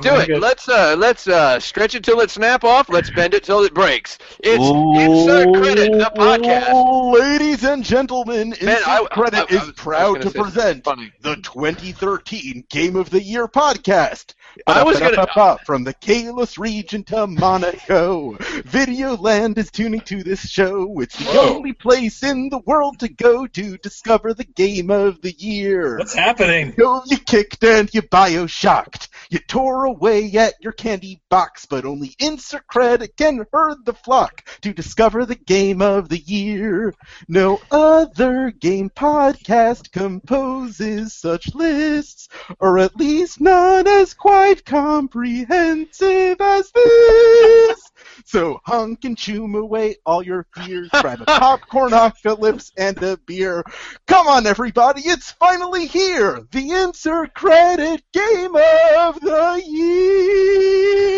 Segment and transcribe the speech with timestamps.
[0.00, 0.40] Let's do it.
[0.40, 2.88] Let's uh let's uh stretch it till it snap off.
[2.88, 4.18] Let's bend it till it breaks.
[4.40, 7.12] It's insert credit the podcast.
[7.18, 10.84] Ladies and gentlemen, Insert I- Credit I- I is proud gonna to say something present
[10.84, 11.12] funny.
[11.20, 14.34] the 2013 Game of the Year podcast.
[14.66, 18.32] I was gonna- Ba-da-ba-da-ba-ba, from the Kalos region to Monaco.
[18.34, 21.00] Videoland is tuning to this show.
[21.00, 21.54] It's the Whoa.
[21.56, 25.98] only place in the world to go to discover the Game of the Year.
[25.98, 26.74] What's happening?
[26.76, 29.08] Yo, you kicked and you bioshocked.
[29.30, 34.44] You tore away at your candy box, but only insert credit can herd the flock
[34.62, 36.92] to discover the game of the year.
[37.28, 46.72] No other game podcast composes such lists, or at least none as quite comprehensive as
[46.72, 47.89] this.
[48.26, 50.88] So hunk and chew away all your fears.
[51.00, 53.64] Grab a popcorn apocalypse and a beer.
[54.06, 56.40] Come on, everybody, it's finally here!
[56.52, 61.10] The insert credit game of the year!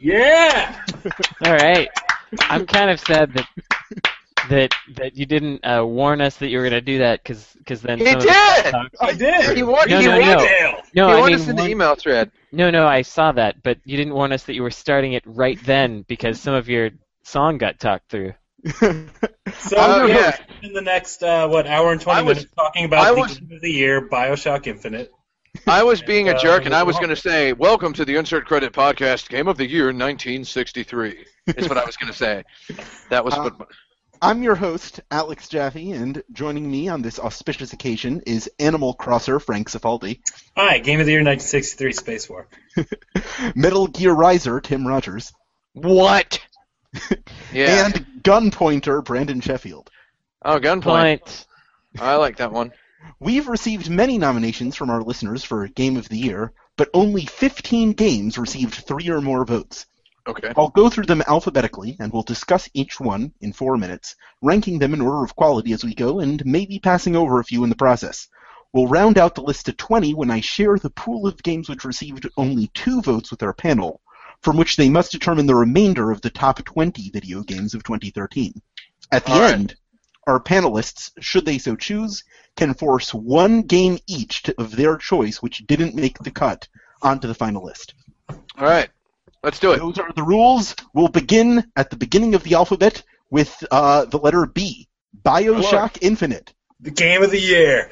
[0.00, 0.82] Yeah.
[1.44, 1.88] All right.
[2.42, 3.46] I'm kind of sad that
[4.48, 7.80] that that you didn't uh, warn us that you were going to do that because
[7.82, 8.70] then He some of us did!
[8.72, 9.56] talked- I did.
[9.56, 10.38] He warned, No, he no, warned, no.
[10.38, 10.82] Dale.
[10.94, 12.30] No, he I warned mean us in the one- email thread.
[12.52, 15.22] no, no, I saw that, but you didn't warn us that you were starting it
[15.26, 16.90] right then because some of your
[17.22, 18.34] song got talked through.
[18.78, 20.36] So Oh, yeah, yeah.
[20.62, 23.20] in the next uh, what hour and twenty I was- minutes talking about I the
[23.20, 25.10] was- game of the year, Bioshock Infinite.
[25.66, 28.14] I was being a Uh, jerk, and I was going to say, "Welcome to the
[28.16, 31.24] Insert Credit Podcast, Game of the Year 1963."
[31.56, 32.44] Is what I was going to say.
[33.08, 33.68] That was Uh, what.
[34.22, 39.40] I'm your host, Alex Jaffe, and joining me on this auspicious occasion is Animal Crosser
[39.40, 40.20] Frank Cifaldi,
[40.54, 42.46] Hi, game of the year 1963, Space War.
[43.54, 45.32] Metal Gear Riser Tim Rogers,
[45.72, 46.38] What?
[47.50, 47.86] Yeah.
[47.94, 49.90] and Gun Pointer Brandon Sheffield.
[50.44, 50.82] oh, gunpoint.
[50.82, 51.46] Point.
[51.98, 52.72] I like that one.
[53.20, 57.92] We've received many nominations from our listeners for Game of the Year, but only 15
[57.92, 59.86] games received three or more votes.
[60.26, 60.52] Okay.
[60.56, 64.92] I'll go through them alphabetically, and we'll discuss each one in four minutes, ranking them
[64.94, 67.76] in order of quality as we go, and maybe passing over a few in the
[67.76, 68.28] process.
[68.72, 71.84] We'll round out the list to 20 when I share the pool of games which
[71.84, 74.00] received only two votes with our panel,
[74.42, 78.52] from which they must determine the remainder of the top 20 video games of 2013.
[79.10, 79.54] At the All right.
[79.54, 79.76] end,
[80.26, 82.22] our panelists, should they so choose,
[82.56, 86.68] can force one game each to, of their choice which didn't make the cut
[87.02, 87.94] onto the final list.
[88.28, 88.90] All right.
[89.42, 89.78] Let's do it.
[89.78, 90.76] Those are the rules.
[90.92, 94.88] We'll begin at the beginning of the alphabet with uh, the letter B.
[95.22, 96.52] Bioshock Infinite.
[96.80, 97.90] The game of the year.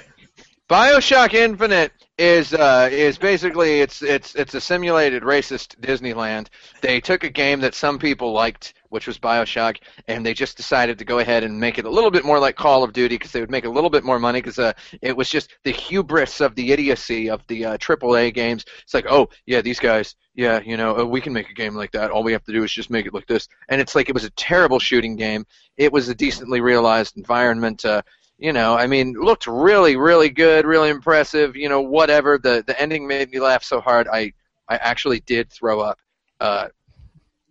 [0.69, 6.49] Bioshock Infinite is uh, is basically it's it's it's a simulated racist Disneyland.
[6.83, 10.99] They took a game that some people liked, which was Bioshock, and they just decided
[10.99, 13.33] to go ahead and make it a little bit more like Call of Duty because
[13.33, 16.43] they would make a little bit more money because uh, it was just the hubris
[16.43, 18.67] of the idiocy of the uh, AAA games.
[18.83, 21.77] It's like, oh yeah, these guys, yeah, you know, uh, we can make a game
[21.77, 22.11] like that.
[22.11, 24.15] All we have to do is just make it like this, and it's like it
[24.15, 25.47] was a terrible shooting game.
[25.79, 27.87] It was a decently realized environment.
[27.87, 28.03] Uh,
[28.39, 31.57] you know, I mean, looked really, really good, really impressive.
[31.57, 32.39] You know, whatever.
[32.39, 34.33] The the ending made me laugh so hard, I
[34.69, 35.99] I actually did throw up.
[36.41, 36.69] Uh,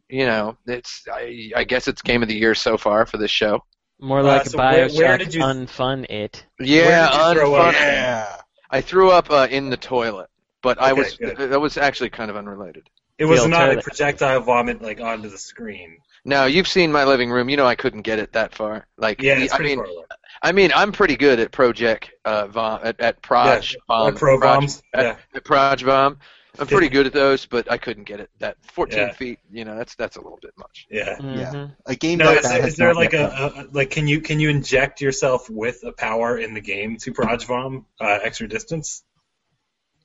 [0.09, 3.31] you know, it's I, I guess it's game of the year so far for this
[3.31, 3.63] show.
[3.99, 6.45] More Uh, like so a where- Bioshock where did you- unfun it.
[6.59, 7.73] Yeah, did you throw up?
[7.75, 8.41] unfun- Yeah.
[8.69, 10.29] I threw up uh, in the toilet,
[10.61, 11.37] but I was good.
[11.37, 12.89] that was actually kind of unrelated.
[13.17, 15.97] It was Field not a projectile vomit like onto the screen.
[16.25, 17.49] No, you've seen my living room.
[17.49, 18.85] You know I couldn't get it that far.
[18.97, 20.05] Like, Yeah, it's I pretty mean, far away.
[20.41, 24.17] I mean, I'm pretty good at project uh, vom, at, at proj Yeah, bomb, or
[24.17, 24.83] pro proj- bombs.
[24.93, 25.15] at, Yeah.
[25.35, 26.19] at proj bomb.
[26.59, 28.31] I'm pretty good at those, but I couldn't get it.
[28.39, 29.11] That 14 Yeah.
[29.13, 30.87] feet, you know, that's that's a little bit much.
[30.89, 31.15] Yeah.
[31.19, 31.75] Mhm.
[31.85, 34.07] A game No, like is, that there- has is there like a, a like can
[34.07, 38.19] you can you inject yourself with a power in the game to Proj bomb uh,
[38.23, 39.03] extra distance?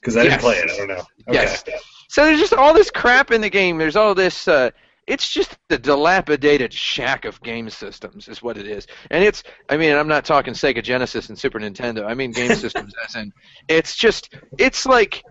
[0.00, 0.70] Because I didn't play it.
[0.70, 0.94] I don't know.
[1.28, 1.32] Okay.
[1.32, 1.64] Yes.
[2.08, 3.78] So there's just all this crap in the game.
[3.78, 4.46] There's all this.
[4.48, 4.70] Uh,
[5.06, 8.86] it's just the dilapidated shack of game systems, is what it is.
[9.10, 9.42] And it's.
[9.68, 12.06] I mean, I'm not talking Sega Genesis and Super Nintendo.
[12.06, 13.32] I mean game systems, as in.
[13.68, 14.34] It's just.
[14.58, 15.22] It's like.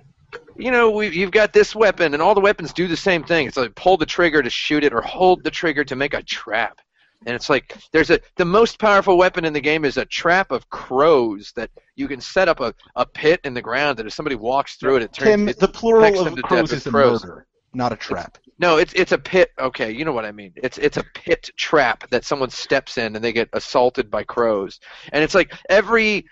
[0.56, 3.48] You know, we, you've got this weapon, and all the weapons do the same thing.
[3.48, 6.24] It's like pull the trigger to shoot it, or hold the trigger to make a
[6.24, 6.80] trap.
[7.26, 10.52] And it's like there's a the most powerful weapon in the game is a trap
[10.52, 14.14] of crows that you can set up a, a pit in the ground that if
[14.14, 17.24] somebody walks through it, it turns Tim, it, the plural of crows is a crows.
[17.24, 18.38] murder, not a trap.
[18.62, 19.52] No, it's it's a pit.
[19.60, 20.54] Okay, you know what I mean.
[20.56, 24.80] It's it's a pit trap that someone steps in and they get assaulted by crows.
[25.12, 26.28] And it's like every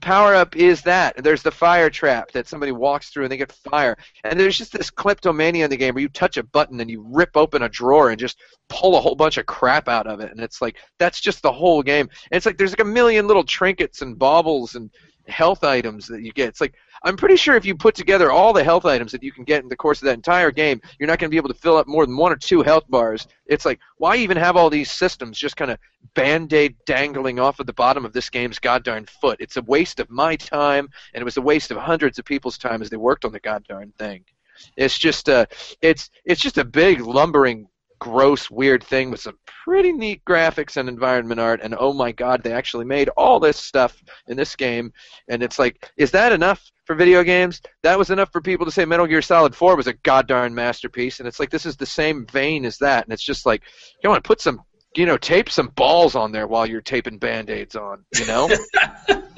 [0.00, 1.22] power up is that.
[1.22, 3.98] There's the fire trap that somebody walks through and they get fire.
[4.24, 7.04] And there's just this kleptomania in the game where you touch a button and you
[7.10, 8.38] rip open a drawer and just
[8.70, 10.30] pull a whole bunch of crap out of it.
[10.30, 12.08] And it's like that's just the whole game.
[12.30, 14.90] And it's like there's like a million little trinkets and baubles and
[15.28, 16.48] health items that you get.
[16.48, 19.32] It's like I'm pretty sure if you put together all the health items that you
[19.32, 21.48] can get in the course of that entire game, you're not going to be able
[21.48, 23.26] to fill up more than one or two health bars.
[23.46, 25.78] It's like why even have all these systems just kind of
[26.14, 29.38] band-aid dangling off of the bottom of this game's goddamn foot?
[29.40, 32.58] It's a waste of my time, and it was a waste of hundreds of people's
[32.58, 34.24] time as they worked on the goddamn thing.
[34.76, 35.46] It's just a,
[35.82, 40.88] it's it's just a big lumbering gross, weird thing with some pretty neat graphics and
[40.88, 41.60] environment art.
[41.62, 44.92] And oh my god, they actually made all this stuff in this game.
[45.28, 47.60] And it's like, is that enough for video games?
[47.82, 51.18] That was enough for people to say Metal Gear Solid 4 was a goddamn masterpiece.
[51.18, 53.04] And it's like, this is the same vein as that.
[53.04, 53.62] And it's just like,
[54.02, 54.62] you want to put some,
[54.94, 58.48] you know, tape some balls on there while you're taping band aids on, you know?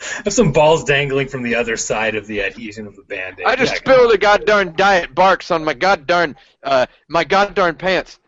[0.24, 3.46] have some balls dangling from the other side of the adhesion of the band-aid.
[3.46, 8.18] I just Yeah, spilled a goddamn diet Barq's on my goddamn uh my goddamn pants.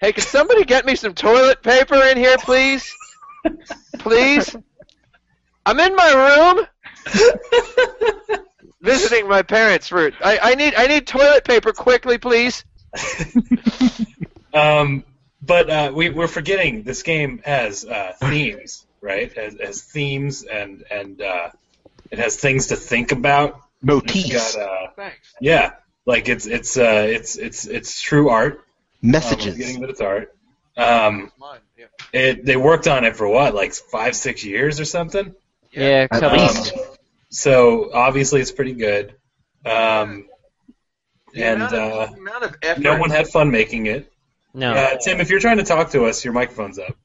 [0.00, 2.94] Hey, can somebody get me some toilet paper in here, please?
[3.98, 4.54] Please?
[5.66, 6.66] I'm in my room
[8.80, 12.64] visiting my parents for I, I need I need toilet paper quickly, please.
[14.54, 15.04] Um,
[15.42, 19.32] but uh, we, we're forgetting this game has uh, themes, right?
[19.36, 21.50] Has, has themes and and uh,
[22.10, 23.60] it has things to think about.
[23.80, 25.34] Motifs, got, uh, Thanks.
[25.40, 25.74] yeah,
[26.04, 28.54] like it's it's uh, it's it's it's true art.
[28.54, 28.60] Um,
[29.02, 29.78] we're messages.
[29.78, 30.34] that it's art.
[30.76, 31.30] Um,
[32.12, 35.34] it they worked on it for what, like five six years or something.
[35.70, 36.72] Yeah, At couple- least.
[37.30, 39.14] So obviously it's pretty good.
[39.64, 40.28] Um,
[41.36, 44.10] and amount of, uh, amount of no one had fun making it.
[44.54, 44.72] No.
[44.72, 46.96] Uh, Tim, if you're trying to talk to us, your microphone's up.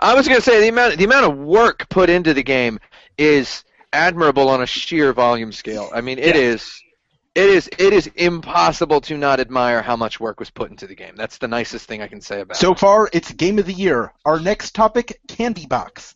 [0.00, 2.78] I was going to say the amount the amount of work put into the game
[3.18, 5.90] is admirable on a sheer volume scale.
[5.94, 6.42] I mean, it Yeah.
[6.42, 6.82] is
[7.34, 10.94] it is it is impossible to not admire how much work was put into the
[10.94, 11.14] game.
[11.16, 12.78] That's the nicest thing I can say about So it.
[12.78, 14.12] So far, it's Game of the Year.
[14.24, 16.14] Our next topic, Candy Box.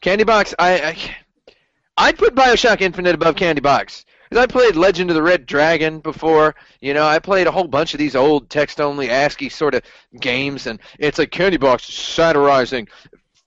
[0.00, 1.16] Candy Box, I, I
[1.96, 4.04] I'd put BioShock Infinite above Candy Box.
[4.28, 7.66] Because I played Legend of the Red Dragon before, you know, I played a whole
[7.66, 9.82] bunch of these old text-only ASCII sort of
[10.20, 12.88] games, and it's like Candy Box satirizing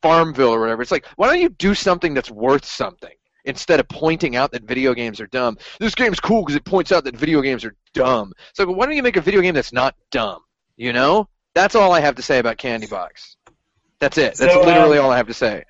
[0.01, 0.81] Farmville or whatever.
[0.81, 3.13] It's like, why don't you do something that's worth something
[3.45, 5.57] instead of pointing out that video games are dumb?
[5.79, 8.33] This game's cool because it points out that video games are dumb.
[8.53, 10.41] So why don't you make a video game that's not dumb?
[10.77, 13.37] You know, that's all I have to say about Candy Box.
[13.99, 14.35] That's it.
[14.35, 15.63] That's So, literally um, all I have to say.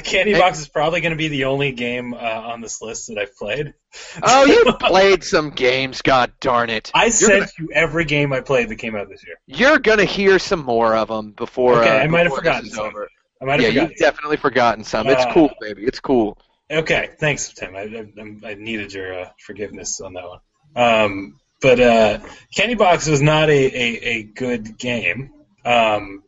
[0.04, 3.08] Candy Hey- Box is probably going to be the only game uh, on this list
[3.08, 3.74] that I've played.
[4.22, 6.90] Oh, you played some games, god darn it.
[6.94, 9.36] I You're sent gonna, you every game I played that came out this year.
[9.46, 11.80] you're gonna hear some more of them before.
[11.80, 12.86] Okay, uh, I might have forgotten some.
[12.86, 13.08] over.
[13.40, 15.06] I might Yeah, have you've definitely forgotten some.
[15.08, 15.84] It's Uh, cool, baby.
[15.84, 16.38] It's cool.
[16.70, 17.76] Okay, thanks, Tim.
[17.76, 20.38] I, I, I needed your uh, forgiveness on that one.
[20.76, 22.18] Um, but uh,
[22.56, 25.30] Candy Box was not a, a, a good game,
[25.64, 26.22] um,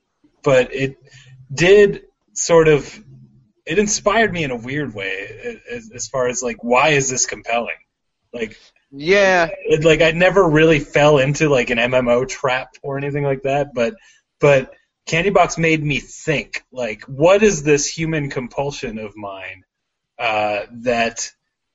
[0.44, 0.96] but it
[1.52, 2.02] did
[2.34, 3.02] sort of
[3.66, 7.26] it inspired me in a weird way as, as far as like why is this
[7.26, 7.76] compelling?
[8.32, 8.56] Like
[8.90, 13.42] Yeah, it, like I never really fell into like an MMO trap or anything like
[13.42, 13.94] that, but
[14.40, 14.72] but
[15.06, 19.64] Candy Box made me think like what is this human compulsion of mine
[20.18, 21.30] uh, that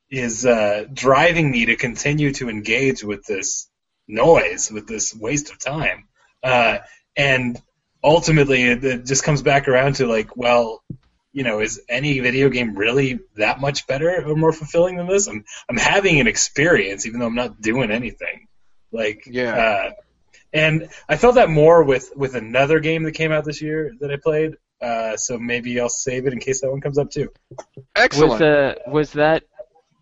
[0.09, 3.69] is uh, driving me to continue to engage with this
[4.07, 6.07] noise, with this waste of time,
[6.43, 6.79] uh,
[7.15, 7.61] and
[8.03, 10.83] ultimately it, it just comes back around to like well.
[11.33, 15.27] You know, is any video game really that much better or more fulfilling than this?
[15.27, 18.47] I'm I'm having an experience, even though I'm not doing anything.
[18.91, 19.55] Like, Yeah.
[19.55, 19.91] Uh,
[20.53, 24.11] and I felt that more with with another game that came out this year that
[24.11, 24.55] I played.
[24.81, 27.29] Uh, so maybe I'll save it in case that one comes up too.
[27.95, 28.31] excellent.
[28.31, 29.43] Was uh was that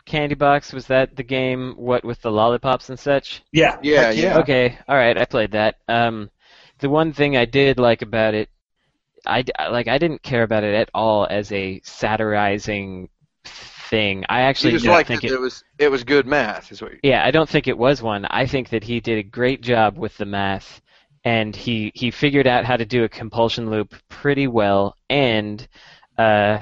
[0.05, 0.73] Candy Box?
[0.73, 1.75] Was that the game?
[1.77, 3.43] What with the lollipops and such?
[3.51, 4.21] Yeah, yeah, Heck yeah.
[4.23, 4.37] yeah.
[4.39, 5.75] Okay, all right, I played that.
[5.87, 6.31] Um,
[6.79, 8.49] the one thing I did like about it,
[9.25, 13.09] I like I didn't care about it at all as a satirizing
[13.45, 14.25] thing.
[14.29, 15.31] I You actually just don't liked think it.
[15.31, 15.33] it.
[15.33, 16.93] It was it was good math, is what.
[16.93, 18.25] You, Yeah, I don't think it was one.
[18.25, 20.81] I think that he did a great job with the math,
[21.23, 25.65] and he he figured out how to do a compulsion loop pretty well, and
[26.17, 26.59] uh,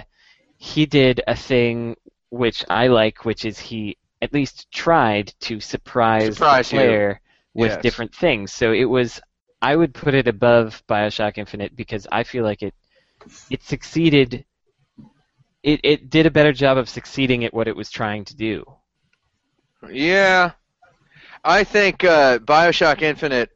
[0.58, 1.96] he did a thing
[2.30, 6.78] which I like, which is he at least tried to surprise, Surprise the you.
[6.78, 7.22] player
[7.54, 7.82] with Yes.
[7.82, 8.54] different things.
[8.54, 9.22] So it was.
[9.62, 12.74] I would put it above Bioshock Infinite because I feel like it
[13.50, 14.46] it succeeded.
[15.64, 18.66] It it did a better job of succeeding at what it was trying to do.
[19.90, 20.52] Yeah,
[21.44, 23.52] I think uh, Bioshock Infinite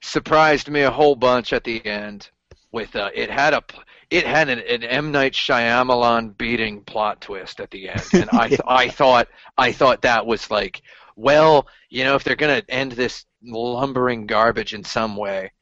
[0.00, 2.30] surprised me a whole bunch at the end.
[2.70, 3.62] With uh, it had a
[4.10, 8.48] it had an, an M Night Shyamalan beating plot twist at the end, and I
[8.48, 10.82] th- I thought I thought that was like,
[11.18, 15.52] well, you know, if they're gonna end this lumbering garbage in some way,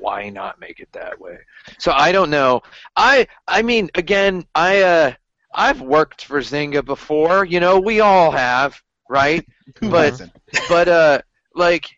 [0.00, 1.38] why not make it that way?
[1.78, 2.62] So I don't know.
[2.96, 5.12] I I mean, again, I uh.
[5.58, 7.46] I've worked for Zynga before.
[7.46, 9.46] You know, we all have, right?
[9.80, 10.20] But-
[10.68, 11.22] but uh,
[11.54, 11.88] like,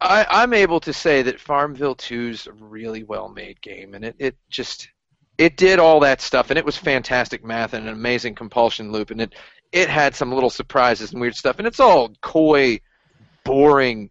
[0.00, 4.14] I I'm able to say that Farmville 2's a really well made game, and it
[4.18, 4.88] it just
[5.36, 9.10] it did all that stuff, and it was fantastic math and an amazing compulsion loop,
[9.10, 9.34] and it
[9.74, 12.80] it had some little surprises and weird stuff, and it's all coy,
[13.44, 14.10] boring,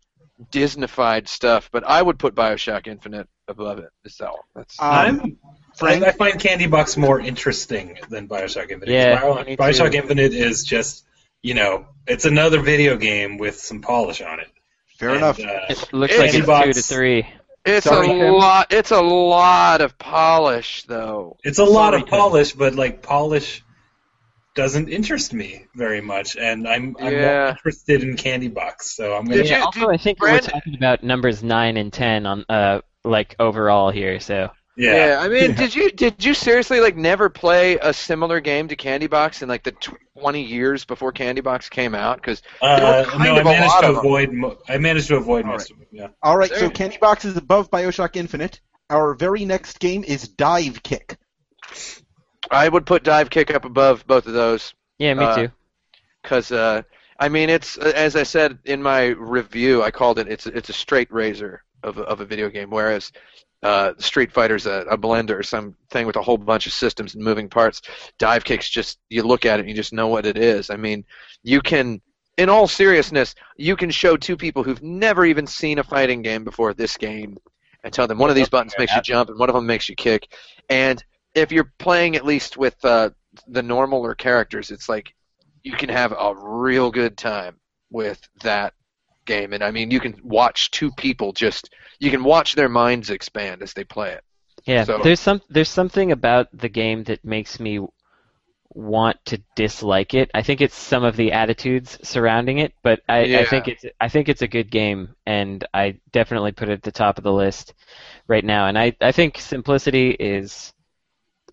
[0.52, 1.70] Disneyfied stuff.
[1.72, 3.90] But I would put Bioshock Infinite above it.
[4.04, 4.46] Is all.
[4.56, 5.38] That's Um,
[5.82, 8.90] I'm, I, I find Candy Box more interesting than Bioshock Infinite.
[8.94, 9.98] Yeah, Bio- Bioshock too.
[9.98, 11.06] Infinite is just,
[11.42, 14.48] you know, it's another video game with some polish on it.
[14.98, 15.40] Fair And, enough.
[15.40, 17.28] uh, It looks It's- like it's Box- two to three.
[17.66, 18.34] It's Sorry, a Tim.
[18.34, 18.74] lot.
[18.74, 21.38] It's a lot of polish, though.
[21.46, 22.20] It's a lot Sorry, of Tim.
[22.20, 23.64] polish, but like polish
[24.56, 27.40] doesn't interest me very much, and I'm I'm Yeah.
[27.40, 29.38] more interested in Candy Box, so I'm gonna.
[29.38, 32.46] Did Yeah, you- also, I think Brand- we're talking about numbers nine and ten on
[32.50, 34.20] uh like overall here.
[34.20, 35.18] So yeah.
[35.20, 39.08] I mean, did you did you seriously like never play a similar game to Candy
[39.08, 39.74] Box in like the
[40.16, 42.18] twenty years before Candy Box came out?
[42.18, 44.32] Because Uh, no, I of a managed to avoid.
[44.32, 45.88] Mo- I managed to avoid All most of them.
[45.92, 46.08] Yeah.
[46.22, 48.62] All right, so there- Candy Box is above Bioshock Infinite.
[48.90, 51.18] Our very next game is Dive Kick.
[52.54, 54.74] I would put Dive Kick up above both of those.
[55.00, 55.52] yeah, me Uh, too.
[56.22, 56.84] Because uh,
[57.20, 60.74] I mean, it's as I said in my review, I called it it's it's a
[60.74, 63.12] straight razor of of a video game, whereas
[63.62, 67.24] uh, Street Fighter's a, a blender or something with a whole bunch of systems and
[67.24, 67.82] moving parts.
[68.20, 70.70] Dive Kick's just you look at it and you just know what it is.
[70.70, 71.06] I mean,
[71.44, 72.02] you can.
[72.36, 76.44] In all seriousness, you can show two people who've never even seen a fighting game
[76.44, 77.38] before this game
[77.84, 79.88] and tell them one of these buttons makes you jump and one of them makes
[79.88, 80.34] you kick.
[80.68, 81.04] And
[81.36, 83.10] if you're playing at least with uh,
[83.48, 85.14] the normaler characters, it's like
[85.64, 87.60] you can have a real good time
[87.92, 88.74] with that
[89.26, 89.54] game.
[89.54, 93.62] And I mean, you can watch two people just you can watch their minds expand
[93.64, 94.24] as they play it.
[94.66, 97.80] Yeah, so- there's some there's something about the game that makes me
[98.76, 100.32] want to dislike it.
[100.34, 104.10] I think it's some of the attitudes surrounding it, but I, I think it's I
[104.10, 107.32] think it's a good game, and I definitely put it at the top of the
[107.34, 107.74] list
[108.28, 108.68] right now.
[108.68, 110.74] And I, I think simplicity is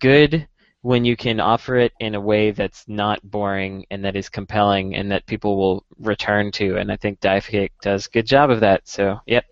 [0.01, 0.47] good
[0.81, 4.95] when you can offer it in a way that's not boring and that is compelling
[4.95, 6.77] and that people will return to.
[6.77, 8.87] And I think Dive Kick does a good job of that.
[8.87, 9.45] So, yep.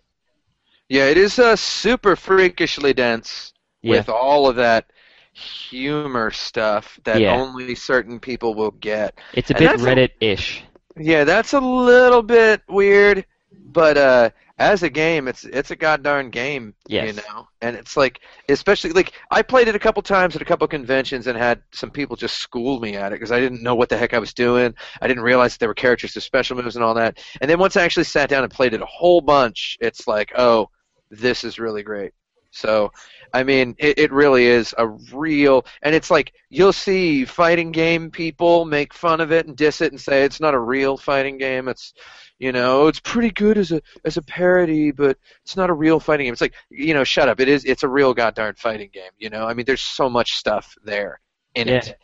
[0.90, 3.54] Yeah, it is uh, super freakishly dense
[3.84, 3.98] Yeah.
[3.98, 4.92] with all of that
[5.34, 7.36] humor stuff that Yeah.
[7.36, 9.20] only certain people will get.
[9.34, 10.64] It's a bit Reddit-ish.
[10.98, 14.30] Yeah, that's a little bit weird, but uh,
[14.60, 16.76] as a game, it's it's a goddamn game.
[16.88, 17.08] Yes.
[17.08, 20.46] You know, and it's like, especially like I played it a couple times at a
[20.46, 23.74] couple conventions and had some people just school me at it because I didn't know
[23.74, 24.76] what the heck I was doing.
[25.02, 27.24] I didn't realize that there were characters with special moves and all that.
[27.40, 30.34] And then once I actually sat down and played it a whole bunch, it's like,
[30.38, 30.70] oh,
[31.10, 32.12] this is really great.
[32.52, 32.92] So,
[33.34, 38.12] I mean, it, it really is a real, and it's like you'll see fighting game
[38.12, 41.38] people make fun of it and diss it and say it's not a real fighting
[41.38, 41.68] game.
[41.68, 41.94] It's,
[42.40, 46.00] you know, it's pretty good as a as a parody, but it's not a real
[46.00, 46.34] fighting game.
[46.34, 47.40] It's like, you know, shut up.
[47.40, 47.66] It is.
[47.66, 49.12] It's a real goddamn fighting game.
[49.18, 51.20] You know, I mean, there's so much stuff there
[51.56, 51.78] in Yeah.
[51.80, 51.98] it.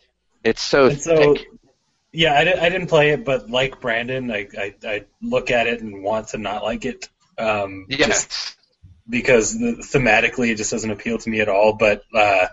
[0.43, 1.47] It's so And so, thick.
[2.11, 5.65] yeah, I, di- I didn't play it, but like Brandon, I, I, I look at
[5.67, 7.09] it and want to not like it.
[7.37, 8.27] Um, Yes.
[8.27, 8.57] just
[9.09, 11.73] because thematically it just doesn't appeal to me at all.
[11.73, 12.47] But uh,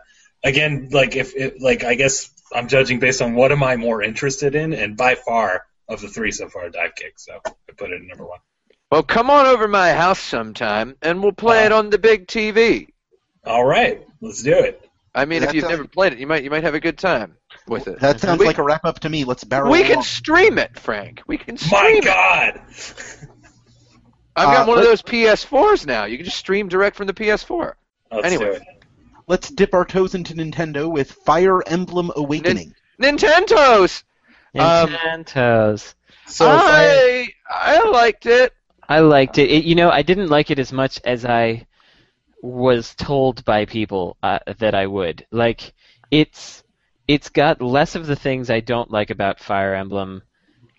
[0.44, 4.02] again, like if it, like I guess I'm judging based on what am I more
[4.02, 7.14] interested in, and by far of the three so far, Dive Kick.
[7.18, 8.38] So I put it at number one.
[8.90, 12.26] Well, come on over my house sometime, and we'll play Uh, it on the big
[12.26, 12.88] TV.
[13.44, 14.86] All right, let's do it.
[15.14, 16.80] I mean, That if you've sounds- never played it, you might you might have a
[16.80, 18.00] good time with it.
[18.00, 19.24] That sounds We- like a wrap up to me.
[19.24, 21.22] Let's barrel We can stream it, Frank.
[21.26, 22.04] We can My stream it.
[22.04, 22.60] God.
[24.36, 26.04] I've got Uh, one of those PS4s now.
[26.04, 27.74] You can just stream direct from the PS4.
[28.10, 28.60] Let's Anyway.
[29.28, 32.74] Let's dip our toes into Nintendo with Fire Emblem Awakening.
[33.00, 34.04] Nintendo's.
[34.58, 35.94] Um, Nintendo's.
[36.26, 38.52] So Fire- I I liked it.
[38.88, 39.50] I liked it.
[39.50, 39.64] it.
[39.64, 41.66] You know, I didn't like it as much as I
[42.42, 45.26] was told by people uh, that I would.
[45.30, 45.72] Like,
[46.10, 46.62] it's
[47.08, 50.22] it's got less of the things I don't like about Fire Emblem,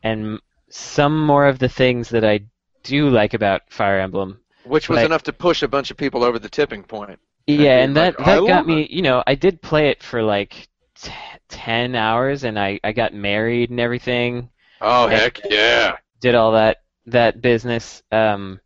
[0.03, 2.41] and some more of the things that I
[2.83, 4.39] do like about Fire Emblem.
[4.65, 5.05] Which was Right.
[5.05, 7.19] enough to push a bunch of people over the tipping point.
[7.47, 8.87] Yeah, you're and that like, "I that got love me.
[8.89, 11.11] You know, I did play it for like t-
[11.49, 14.49] ten hours, and I I got married and everything.
[14.79, 15.17] Oh Yeah.
[15.17, 15.97] heck yeah!
[16.21, 18.01] did all that that business.
[18.11, 18.61] Um,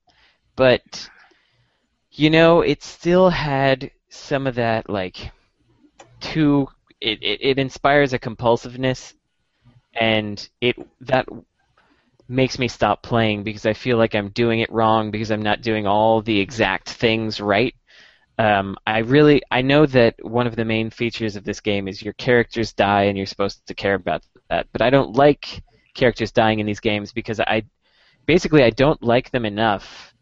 [0.56, 1.10] but
[2.12, 5.32] you know, it still had some of that like
[6.20, 6.68] too.
[7.02, 9.14] It, it, it inspires a compulsiveness,
[9.94, 11.28] and it that
[12.28, 15.62] makes me stop playing because I feel like I'm doing it wrong because I'm not
[15.62, 17.74] doing all the exact things right.
[18.40, 22.04] Um, I really I know that one of the main features of this game is
[22.04, 25.64] your characters die and you're supposed to care about that, but I don't like
[25.96, 27.64] characters dying in these games because I
[28.28, 30.14] basically I don't like them enough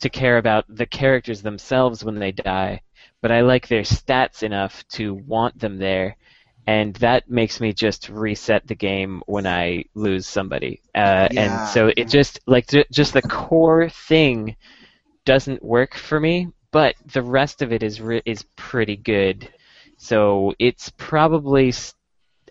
[0.00, 2.82] to care about the characters themselves when they die,
[3.22, 6.16] but I like their stats enough to want them there,
[6.66, 10.80] and that makes me just reset the game when I lose somebody.
[10.94, 11.60] Uh, Yeah.
[11.60, 14.56] And so it just like just the core thing
[15.24, 19.48] doesn't work for me, but the rest of it is re- is pretty good.
[19.96, 21.68] So it's probably.
[21.68, 21.94] s-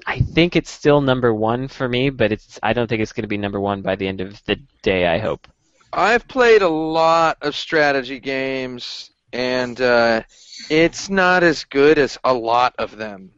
[0.05, 2.59] I think it's still number one for me, but it's.
[2.61, 5.07] I don't think it's going to be number one by the end of the day.
[5.07, 5.47] I hope.
[5.93, 10.23] I've played a lot of strategy games, and uh,
[10.69, 13.31] it's not as good as a lot of them.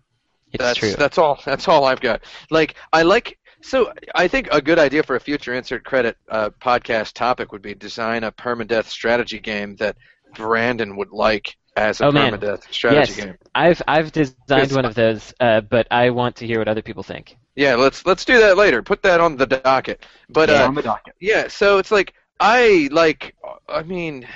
[0.53, 0.91] It's that's true.
[0.93, 1.39] that's all.
[1.45, 2.21] That's all I've got.
[2.49, 3.37] Like I like.
[3.61, 7.61] So I think a good idea for a future insert credit uh, podcast topic would
[7.61, 9.97] be design a permadeath strategy game that
[10.35, 12.33] Brandon would like as a Oh, man.
[12.33, 13.35] permadeath strategy yes, game.
[13.55, 17.03] I've I've designed one of those, uh, but I want to hear what other people
[17.03, 17.35] think.
[17.55, 18.83] Yeah, let's let's do that later.
[18.83, 20.05] Put that on the docket.
[20.29, 21.15] But Yeah, uh, on the docket.
[21.19, 23.35] Yeah, so it's like I like
[23.67, 24.27] I mean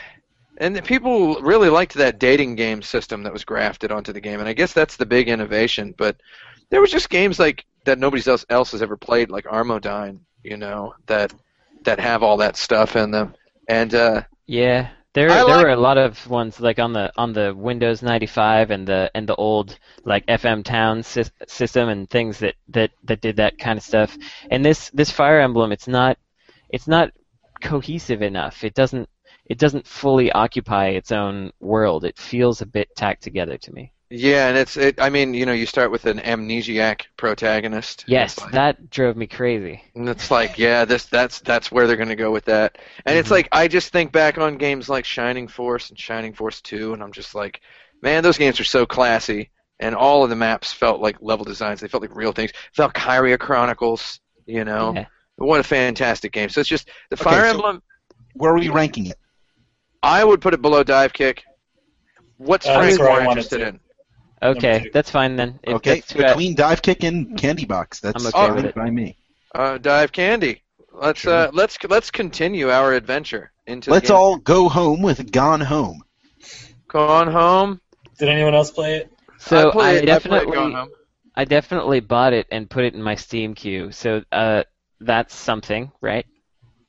[0.61, 4.47] and people really liked that dating game system that was grafted onto the game and
[4.47, 6.15] I guess that's the big innovation, but
[6.69, 10.55] there was just games like that nobody else else has ever played like Armodyne, you
[10.57, 11.33] know, that
[11.83, 13.33] that have all that stuff in them.
[13.67, 17.11] And uh Yeah, there I there like- were a lot of ones like on the
[17.17, 22.09] on the Windows 95 and the and the old like FM Town sys- system and
[22.09, 24.17] things that, that, that did that kind of stuff.
[24.49, 26.17] And this this Fire Emblem, it's not
[26.69, 27.11] it's not
[27.61, 28.63] cohesive enough.
[28.63, 29.09] It doesn't
[29.51, 32.05] it doesn't fully occupy its own world.
[32.05, 33.91] It feels a bit tacked together to me.
[34.09, 38.05] yeah, and it's it I mean, you know, you start with an amnesiac protagonist.
[38.07, 39.83] Yes, like- that drove me crazy.
[39.93, 42.77] And it's like, yeah, this that's that's where they're going to go with that.
[43.05, 43.33] And it's mm-hmm.
[43.33, 47.03] like I just think back on games like Shining Force and Shining Force 2 and
[47.03, 47.59] I'm just like,
[48.01, 51.81] man, those games are so classy and all of the maps felt like level designs.
[51.81, 52.53] They felt like real things.
[52.77, 54.93] Valkyria Chronicles, you know.
[54.95, 55.07] Yeah.
[55.35, 56.47] What a fantastic game.
[56.47, 57.83] So it's just the Okay, Fire so- Emblem
[58.35, 59.17] Where are we ranking it?
[60.03, 61.43] I would put it below Dive Kick.
[62.37, 63.79] What's Uh, Frank that's more interested in?
[64.43, 65.59] Okay, that's fine then.
[65.63, 67.99] If okay, that's who I- between Dive Kick and Candy Box.
[67.99, 68.75] That's I'm okay with it.
[68.75, 69.17] by me.
[69.53, 70.63] Uh, Dive Candy.
[70.93, 71.33] Let's Sure.
[71.33, 76.03] uh, let's let's continue our adventure into Let's the all go home with Gone Home.
[76.87, 77.79] Gone home.
[78.17, 79.11] Did anyone else play it?
[79.37, 80.89] so I, played, I I definitely Gone Home.
[81.35, 83.91] I definitely bought it and put it in my Steam queue.
[83.91, 84.63] So uh,
[84.99, 86.25] that's something, right?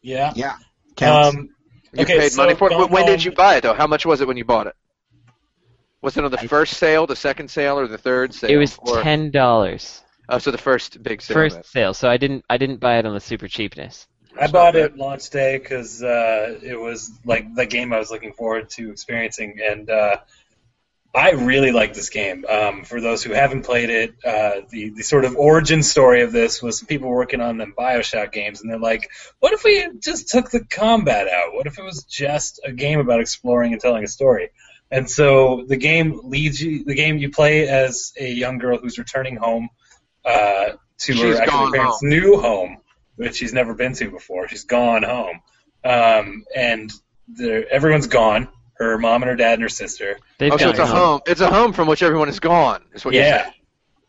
[0.02, 0.32] Yeah.
[0.34, 0.56] Yeah,
[0.96, 1.36] counts.
[1.36, 1.48] Um,
[1.94, 2.90] You Okay, paid so money for it.
[2.90, 3.74] When did you buy it though?
[3.74, 4.74] How much was it when you bought it?
[6.00, 8.50] Was it on the I- first sale, the second sale, or the third sale?
[8.50, 11.34] It was Or- ten dollars Oh, so the first big sale.
[11.34, 11.92] first of sale.
[11.94, 14.06] So I didn't I didn't buy it on the super cheapness.
[14.40, 17.98] I It's bought not it launch day because uh, it was like the game I
[17.98, 20.16] was looking forward to experiencing, and uh,
[21.14, 22.46] I really like this game.
[22.48, 26.32] Um, for those who haven't played it, uh, the the sort of origin story of
[26.32, 30.28] this was people working on them Bioshock games, and they're like, "What if we just
[30.28, 31.52] took the combat out?
[31.52, 34.50] What if it was just a game about exploring and telling a story?"
[34.90, 36.84] And so the game leads you.
[36.84, 39.68] The game you play as a young girl who's returning home
[40.24, 42.08] uh, to She's her actual parents' home.
[42.08, 42.78] new home,
[43.16, 44.48] which she's never been to before.
[44.48, 45.40] She's gone home,
[45.84, 46.90] um, and
[47.70, 48.48] everyone's gone.
[48.82, 50.18] Her mom and her dad and her sister.
[50.38, 51.20] They've Oh, so it's a home.
[51.26, 52.82] It's a home from which everyone is gone.
[52.94, 53.42] Is what you're Yeah.
[53.42, 53.54] saying.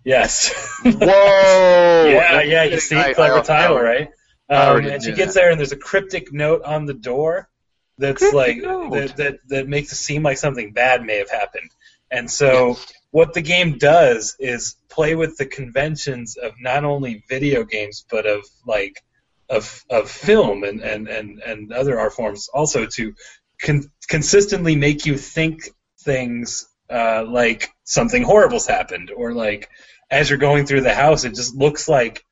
[0.05, 0.53] Yes.
[0.83, 0.91] Whoa.
[2.09, 2.63] yeah, That's yeah.
[2.63, 4.09] You see, I- clever I- I title, already- right?
[4.49, 5.41] Um, and she gets that.
[5.41, 7.49] there, and there's a cryptic note on the door
[7.97, 11.69] that's Cryptic like that, that that makes it seem like something bad may have happened.
[12.11, 12.77] And so,
[13.11, 18.25] what the game does is play with the conventions of not only video games but
[18.27, 19.01] of like
[19.49, 23.15] of of film and and and, and other art forms also to
[23.63, 25.69] con- consistently make you think
[26.01, 29.69] things uh, like something horrible's happened or like
[30.11, 32.23] as you're going through the house it just looks like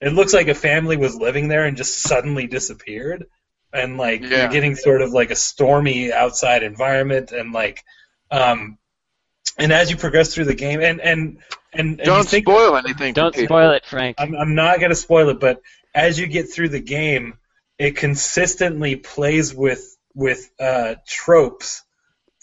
[0.00, 3.24] it looks like a family was living there and just suddenly disappeared
[3.72, 4.28] and like Yeah.
[4.42, 7.82] you're getting sort of like a stormy outside environment and like
[8.30, 8.76] um
[9.58, 11.38] and as you progress through the game and and
[11.72, 13.14] and, and Don't think spoil anything.
[13.14, 13.46] Don't people.
[13.46, 14.16] spoil it, Frank.
[14.18, 15.62] I'm, I'm not going to spoil it, but
[15.94, 17.34] as you get through the game,
[17.78, 21.82] it consistently plays with with uh, tropes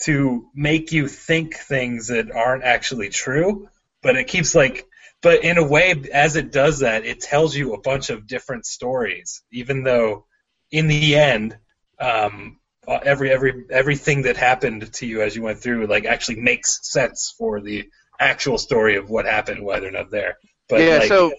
[0.04, 3.68] to make you think things that aren't actually true.
[4.02, 4.86] But it keeps like,
[5.22, 8.66] but in a way, as it does that, it tells you a bunch of different
[8.66, 10.26] stories, even though
[10.72, 11.58] in the end.
[12.00, 16.80] Um, every every everything that happened to you as you went through like actually makes
[16.90, 20.38] sense for the actual story of what happened while they're not there.
[20.70, 21.34] But Yeah, like, so-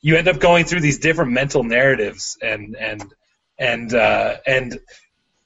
[0.00, 3.14] you end up going through these different mental narratives and and
[3.58, 4.78] and uh, and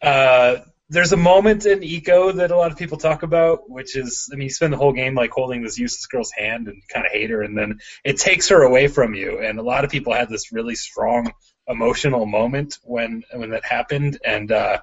[0.02, 0.56] uh,
[0.88, 4.36] there's a moment in Ico that a lot of people talk about, which is, I
[4.36, 7.12] mean, you spend the whole game like holding this useless girl's hand and kind of
[7.12, 9.40] hate her, and then it takes her away from you.
[9.40, 11.32] And a lot of people had this really strong
[11.66, 14.78] emotional moment when when that happened, and uh,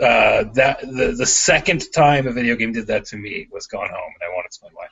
[0.00, 3.88] uh, that the the second time a video game did that to me was Gone
[3.88, 4.88] Home, and I won't explain why.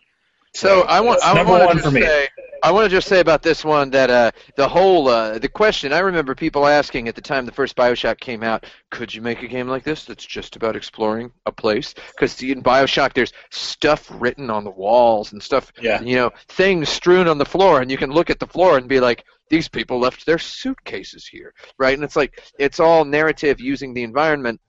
[0.55, 2.01] So I want That's I want one to for just me.
[2.03, 2.29] say
[2.63, 5.93] I want to just say about this one that uh, the whole uh, the question
[5.93, 9.43] I remember people asking at the time the first Bioshock came out, could you make
[9.43, 11.93] a game like this that's just about exploring a place?
[12.15, 16.01] Because in Bioshock there's stuff written on the walls and stuff, Yeah.
[16.01, 18.89] you know, things strewn on the floor, and you can look at the floor and
[18.89, 21.95] be like, these people left their suitcases here, right?
[21.95, 24.61] And it's like it's all narrative using the environment.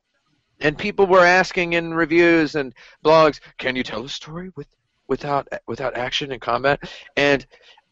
[0.60, 2.74] And people were asking in reviews and
[3.06, 4.68] blogs, can you tell a story with
[5.08, 6.80] without without action and combat?
[7.16, 7.46] And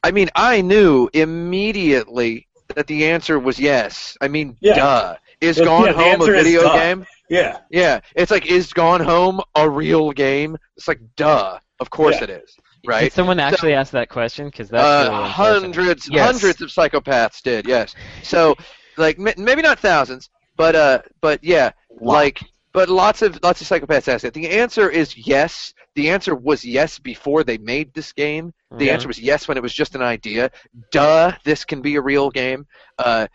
[0.04, 4.18] I mean, I knew immediately that the answer was yes.
[4.22, 4.76] I mean, Yeah.
[4.76, 5.16] duh.
[5.42, 7.06] Is Well, Gone yeah, Home a video game?
[7.30, 7.58] Yeah.
[7.70, 8.00] Yeah.
[8.16, 10.58] It's like, is Gone Home a real game?
[10.78, 11.60] It's like, duh.
[11.80, 12.26] Of course Yeah.
[12.26, 12.56] it is.
[12.86, 13.02] Right?
[13.02, 14.48] Did someone actually ask that question?
[14.48, 16.26] Because that's uh, really hundreds, Yes.
[16.32, 17.66] hundreds of psychopaths did.
[17.68, 17.96] Yes.
[18.24, 18.56] So,
[18.98, 21.72] like, m- maybe not thousands, but uh, but yeah,
[22.02, 22.42] like,
[22.74, 24.34] but lots of lots of psychopaths ask it.
[24.34, 25.74] The answer is yes.
[25.96, 28.54] The answer was yes before they made this game.
[28.78, 28.94] The Yeah.
[28.94, 30.50] answer was yes when it was just an idea.
[30.92, 32.66] Duh, this can be a real game.
[32.98, 33.28] Uh,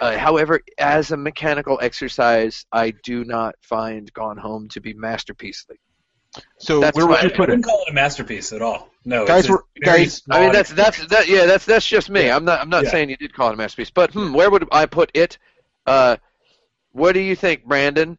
[0.00, 5.76] uh, however, as a mechanical exercise, I do not find Gone Home to be masterpiecely.
[6.58, 7.28] So That's where would fine.
[7.28, 7.52] you I put it?
[7.52, 8.90] wouldn't call it a masterpiece at all.
[9.04, 11.28] No, Guys it's a were- guys- I mean, that's that's that.
[11.28, 12.26] Yeah, that's that's just me.
[12.26, 12.36] Yeah.
[12.36, 12.90] I'm not I'm not Yeah.
[12.90, 15.38] saying you did call it a masterpiece, but hmm, where would I put it?
[15.86, 16.16] Uh,
[16.92, 18.18] what do you think, Brandon?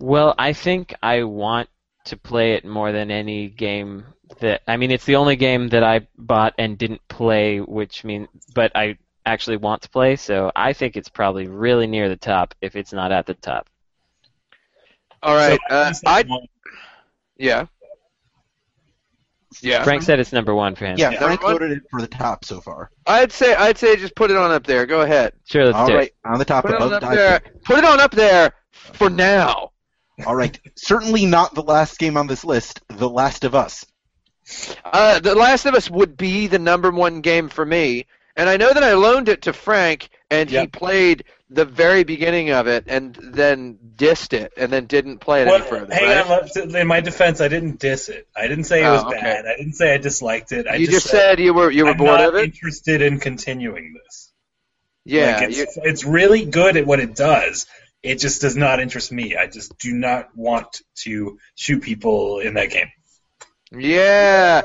[0.00, 1.68] Well, I think I want
[2.04, 4.04] to play it more than any game
[4.40, 8.28] that I mean it's the only game that I bought and didn't play, which means
[8.54, 12.54] but I actually want to play, so I think it's probably really near the top
[12.60, 13.68] if it's not at the top.
[15.22, 16.24] All right, So, uh, I
[17.36, 17.66] yeah,
[19.62, 19.82] yeah.
[19.82, 20.96] Frank said it's number one for him.
[20.98, 21.18] Yeah, Yeah.
[21.18, 21.54] Frank Number one?
[21.70, 22.90] voted it for the top so far.
[23.06, 24.86] I'd say I'd say just put it on up there.
[24.86, 25.32] Go ahead.
[25.44, 26.14] Sure, let's All do right, it.
[26.24, 27.40] on the top Put it on up there.
[27.64, 29.72] Put it on up there for now.
[30.26, 32.80] All right, certainly not the last game on this list.
[32.88, 33.86] The Last of Us.
[34.84, 38.56] Uh, the Last of Us would be the number one game for me, and I
[38.56, 42.84] know that I loaned it to Frank, and he played the very beginning of it,
[42.88, 45.94] and then dissed it, and then didn't play it Well, any further.
[45.94, 46.56] hang right?
[46.74, 48.26] In my defense, I didn't diss it.
[48.36, 49.20] I didn't say it Oh, was okay.
[49.20, 49.46] bad.
[49.46, 50.66] I didn't say I disliked it.
[50.66, 52.44] I you just, just said you were you were I'm bored not of it.
[52.44, 54.30] interested in continuing this.
[55.04, 57.66] Yeah, Like, it's, it's really good at what it does.
[58.02, 59.36] It just does not interest me.
[59.36, 62.88] I just do not want to shoot people in that game.
[63.72, 64.62] yeah.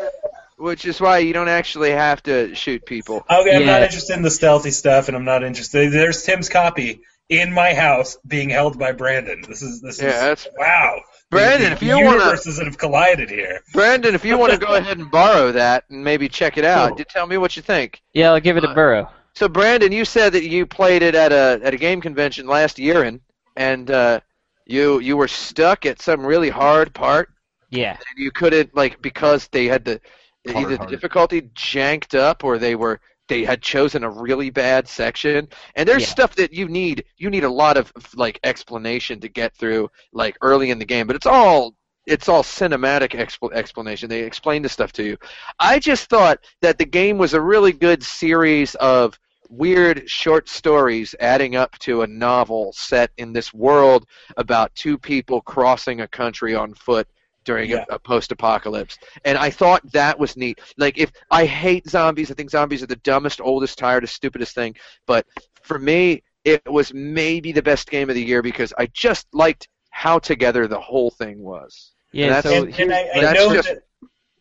[0.57, 3.25] Which is why you don't actually have to shoot people.
[3.29, 5.91] Okay, I'm not interested in the stealthy stuff, and I'm not interested.
[5.91, 9.43] There's Tim's copy in my house being held by Brandon.
[9.47, 11.01] This is this Yeah, is that's wow.
[11.31, 13.61] Brandon, The- if you wanna- universes that have collided here.
[13.73, 14.13] Brandon.
[14.13, 17.03] If you want to go ahead and borrow that and maybe check it out, So-
[17.09, 17.99] tell me what you think.
[18.13, 19.09] Yeah, I'll give it a Uh, burrow.
[19.35, 22.77] So, Brandon, you said that you played it at a at a game convention last
[22.79, 23.19] year, and
[23.55, 24.19] and uh,
[24.65, 27.29] you you were stuck at some really hard part,
[27.71, 27.91] Yeah.
[27.91, 29.99] and you couldn't like because they had the
[30.47, 30.89] Hard, either the hard.
[30.89, 36.03] difficulty janked up or they were they had chosen a really bad section and there's
[36.03, 36.09] Yeah.
[36.09, 40.37] stuff that you need you need a lot of like explanation to get through like
[40.41, 44.09] early in the game but it's all it's all cinematic expl- explanation.
[44.09, 45.17] They explain the stuff to you.
[45.59, 49.17] I just thought that the game was a really good series of
[49.49, 54.05] weird short stories adding up to a novel set in this world
[54.37, 57.07] about two people crossing a country on foot
[57.45, 57.85] during Yeah.
[57.89, 58.97] a, a post-apocalypse.
[59.25, 60.59] And i thought that was neat.
[60.77, 62.31] Like if i hate zombies.
[62.31, 64.75] I think zombies are the dumbest oldest tiredest stupidest thing.
[65.05, 65.25] But
[65.61, 69.69] for me it was maybe the best game of the year because i just liked
[69.91, 73.53] how together the whole thing was Yeah, that's- so and, and I, I that's know
[73.53, 73.83] just- that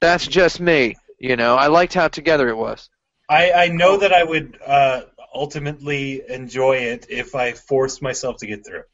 [0.00, 2.88] that's just me you know i liked how together it was
[3.28, 5.02] I, I know that I would uh,
[5.35, 8.88] ultimately enjoy it if I forced myself to get through it.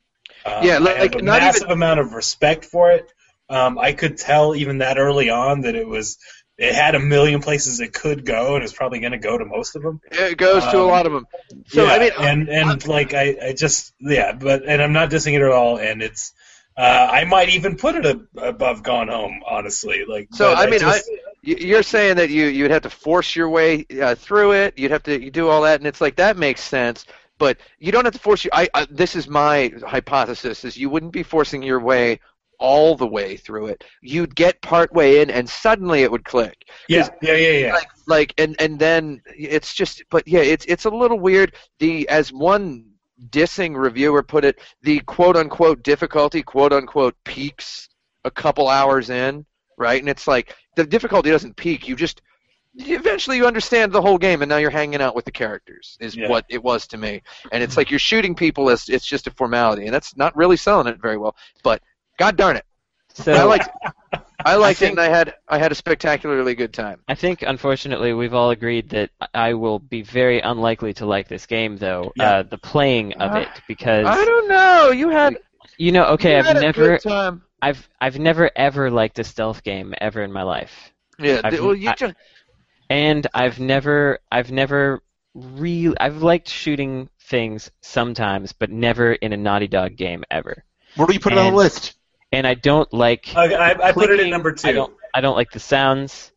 [0.47, 3.13] Um, Yeah, I like, have a not massive even- amount of respect for it.
[3.49, 6.19] Um, I could tell even that early on that it was
[6.57, 9.45] it had a million places it could go, and it's probably going to go to
[9.45, 10.01] most of them.
[10.13, 11.27] it goes to a Um, lot of them
[11.67, 15.11] so yeah, i mean and and like I, I just yeah, but and I'm not
[15.11, 16.33] dissing it at all, and it's.
[16.79, 20.05] Uh, I might even put it ab- above Gone Home, honestly.
[20.09, 21.11] Like, So, I mean, just,
[21.45, 24.79] Y- You're saying that you you'd have to force your way uh, through it.
[24.79, 27.05] You'd have to you do all that, and it's like that makes sense.
[27.39, 28.51] But you don't have to force you.
[28.53, 32.21] I, I this is my hypothesis: is you wouldn't be forcing your way
[32.59, 33.85] all the way through it.
[34.03, 36.65] You'd get part way in, and suddenly it would click.
[36.89, 37.73] yeah, yeah, yeah, yeah.
[37.75, 40.03] Like like and and then it's just.
[40.11, 41.55] But yeah, it's it's a little weird.
[41.79, 42.88] The as one
[43.31, 47.89] dissing reviewer put it, the quote unquote difficulty, quote unquote peaks
[48.25, 49.45] a couple hours in,
[49.77, 50.01] right?
[50.01, 51.89] And it's like the difficulty doesn't peak.
[51.89, 52.23] You just
[52.75, 55.97] eventually you understand the whole game, and now you're hanging out with the characters.
[56.01, 56.29] Is Yeah.
[56.29, 57.23] what it was to me.
[57.53, 60.57] And it's like you're shooting people as it's just a formality, and that's not really
[60.57, 61.35] selling it very well.
[61.63, 61.83] But
[62.19, 62.65] god darn it,
[63.15, 63.69] So I liked,
[64.53, 67.01] I liked think- it, and I had I had a spectacularly good time.
[67.09, 71.47] I think, unfortunately, we've all agreed that I will be very unlikely to like this
[71.47, 72.13] game, though.
[72.17, 72.31] Yeah.
[72.39, 74.91] Uh, the playing of Uh, it, because I don't know.
[74.91, 75.39] You had
[75.77, 77.43] you know, okay, you I've had a never, good time.
[77.61, 81.75] I've, I've never ever liked a stealth game ever in my life, Yeah, I've- well,
[81.75, 82.15] you I- just
[82.91, 85.03] and I've never, I've never
[85.35, 90.65] really, I've liked shooting things sometimes, but never in a Naughty Dog game ever.
[90.97, 91.95] Where do you put it on the list?
[92.33, 93.35] And I don't like.
[93.35, 94.69] I, I, I put it at number two.
[94.69, 96.33] I don't, I don't like the sounds.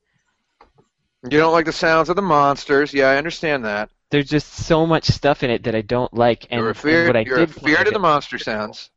[1.23, 2.93] you don't like the sounds of the monsters.
[2.93, 3.89] Yeah, I understand that.
[4.09, 6.77] There's just so much stuff in it that I don't like, and, you're a and
[6.77, 7.07] fear.
[7.07, 8.89] what I You're a did fear like to the monster sounds.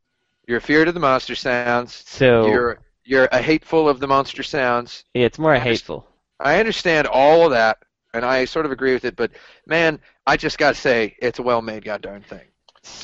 [0.47, 2.03] You're a fear to the monster sounds.
[2.07, 5.05] So You're you're a hateful of the monster sounds.
[5.15, 6.09] yeah, it's more I understand- hateful.
[6.41, 7.79] I understand all of that,
[8.13, 9.15] and I sort of agree with it.
[9.15, 9.31] But
[9.67, 12.41] man, I just gotta say, it's a well-made goddamn thing.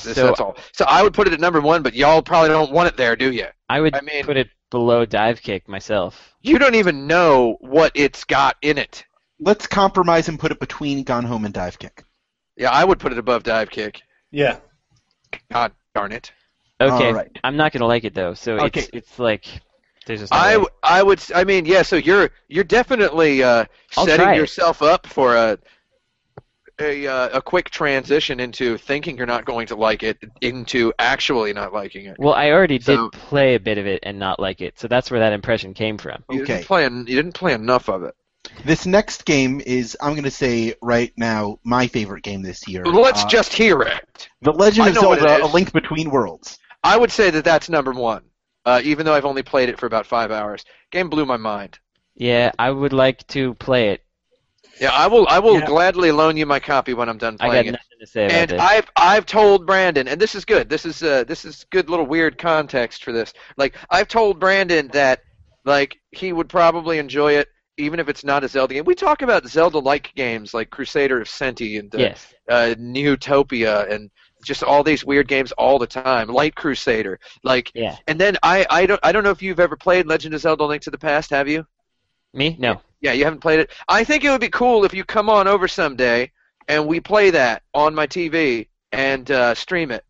[0.03, 0.55] This, so that's all.
[0.73, 3.15] So I would put it at number one, but y'all probably don't want it there,
[3.15, 3.47] do you?
[3.69, 6.33] I would I mean- put it below dive kick myself.
[6.41, 9.03] You don't even know what it's got in it.
[9.39, 12.03] Let's compromise and put it between Gone Home and Dive Kick.
[12.57, 14.01] Yeah, I would put it above dive kick.
[14.29, 14.57] Yeah.
[15.51, 16.31] God darn it.
[16.79, 17.31] Okay, All right.
[17.43, 18.33] I'm not gonna like it though.
[18.33, 18.81] So Okay.
[18.81, 19.45] it's it's like
[20.05, 20.53] there's just no I, way.
[20.53, 25.35] w- I would I mean yeah so you're you're definitely uh, setting yourself up for
[25.35, 25.57] a
[26.81, 31.53] a uh, a quick transition into thinking you're not going to like it into actually
[31.53, 32.17] not liking it.
[32.19, 35.09] well, I already did play a bit of it and not like it, so that's
[35.11, 36.23] where that impression came from.
[36.29, 36.53] You Okay.
[36.55, 38.15] didn't play en- you didn't play enough of it.
[38.65, 42.83] This next game is, I'm going to say right now, my favorite game this year.
[42.85, 44.29] Let's Uh, just hear it.
[44.41, 45.47] The Legend of know what it Zelda: A.
[45.53, 46.57] Link Between Worlds.
[46.83, 48.23] I would say that that's number one.
[48.65, 51.79] Uh, even though I've only played it for about five hours, game blew my mind.
[52.15, 54.03] Yeah, I would like to play it.
[54.81, 55.27] Yeah, I will.
[55.29, 55.65] I will Yeah.
[55.67, 57.71] gladly loan you my copy when I'm done playing I got playing it.
[57.73, 58.59] nothing to say about And this.
[58.61, 60.69] I've I've told Brandon, and this is good.
[60.69, 63.31] This is uh this is good little weird context for this.
[63.57, 65.21] Like I've told Brandon that
[65.65, 68.83] like he would probably enjoy it even if it's not a Zelda game.
[68.85, 72.33] We talk about Zelda-like games like Crusader of Centy and uh, yes.
[72.49, 74.09] uh, Neutopia and
[74.43, 76.27] just all these weird games all the time.
[76.27, 77.95] Light Crusader, like, Yeah.
[78.07, 80.65] and then I I don't I don't know if you've ever played Legend of Zelda:
[80.65, 81.29] Link to the Past.
[81.29, 81.65] Have you?
[82.33, 82.55] Me?
[82.59, 82.81] No.
[83.01, 83.71] Yeah, you haven't played it.
[83.87, 86.31] I think it would be cool if you come on over someday
[86.67, 90.05] and we play that on my TV and uh, stream it.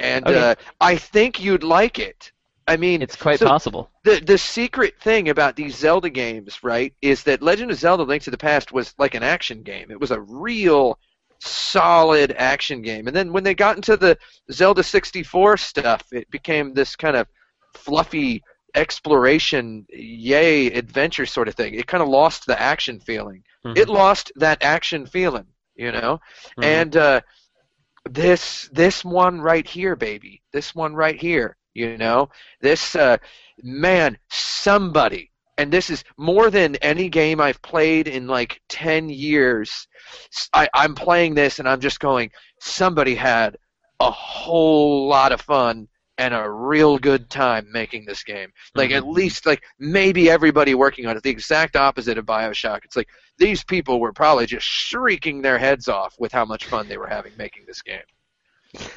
[0.00, 0.36] And Okay.
[0.36, 2.32] uh, I think you'd like it.
[2.66, 3.90] I mean, It's quite so possible.
[4.04, 8.22] the the secret thing about these Zelda games, right, is that Legend of Zelda: Link
[8.22, 9.90] to the Past was like an action game.
[9.90, 10.98] It was a real
[11.40, 13.08] solid action game.
[13.08, 14.16] And then when they got into the
[14.52, 17.26] Zelda 64 stuff, it became this kind of
[17.74, 18.42] fluffy
[18.74, 21.74] exploration, yay, adventure sort of thing.
[21.74, 23.44] It kind of lost the action feeling.
[23.64, 23.76] Mhm.
[23.76, 26.20] It lost that action feeling, you know?
[26.58, 26.64] Mhm.
[26.64, 27.20] And uh,
[28.08, 32.30] this this one right here, baby, this one right here, you know,
[32.60, 33.18] this uh,
[33.62, 39.86] man, somebody, and this is more than any game I've played in like ten years.
[40.52, 42.30] I, I'm playing this and I'm just going,
[42.60, 43.56] somebody had
[44.00, 48.52] a whole lot of fun and a real good time making this game.
[48.74, 51.22] Like at least like maybe everybody working on it.
[51.22, 52.84] The exact opposite of Bioshock.
[52.84, 56.88] It's like these people were probably just shrieking their heads off with how much fun
[56.88, 58.02] they were having making this game.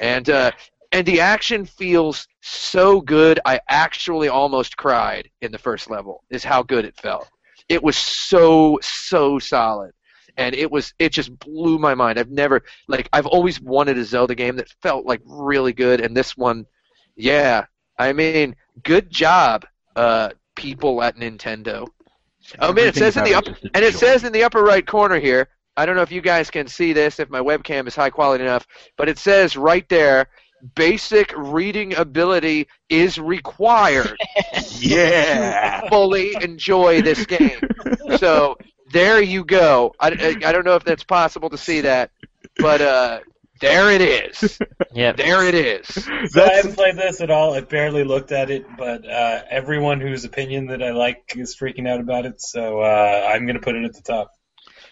[0.00, 0.52] And uh,
[0.92, 3.40] and the action feels so good.
[3.44, 6.22] I actually almost cried in the first level.
[6.30, 7.28] Is how good it felt.
[7.68, 9.92] It was so so solid.
[10.38, 12.18] And it was it just blew my mind.
[12.18, 16.14] I've never like I've always wanted a Zelda game that felt like really good and
[16.14, 16.66] this one
[17.16, 17.66] yeah.
[17.98, 19.64] I mean, good job
[19.96, 21.86] uh people at Nintendo.
[22.60, 24.32] Oh man, it says in the about up, it is a and it says in
[24.32, 25.48] the upper right corner here.
[25.76, 28.44] I don't know if you guys can see this, if my webcam is high quality
[28.44, 30.26] enough, but it says right there,
[30.74, 34.16] basic reading ability is required.
[34.78, 35.88] Yeah.
[35.88, 37.58] Fully enjoy this game.
[38.18, 38.58] So
[38.92, 39.94] there you go.
[39.98, 42.10] I, I, I don't know if that's possible to see that,
[42.58, 43.20] but uh,
[43.60, 44.58] there it is.
[44.92, 45.18] Yep.
[45.18, 45.86] There it is.
[46.30, 47.52] So I haven't played this at all.
[47.52, 51.86] I barely looked at it, but uh, everyone whose opinion that I like is freaking
[51.86, 54.32] out about it, so uh, I'm going to put it at the top.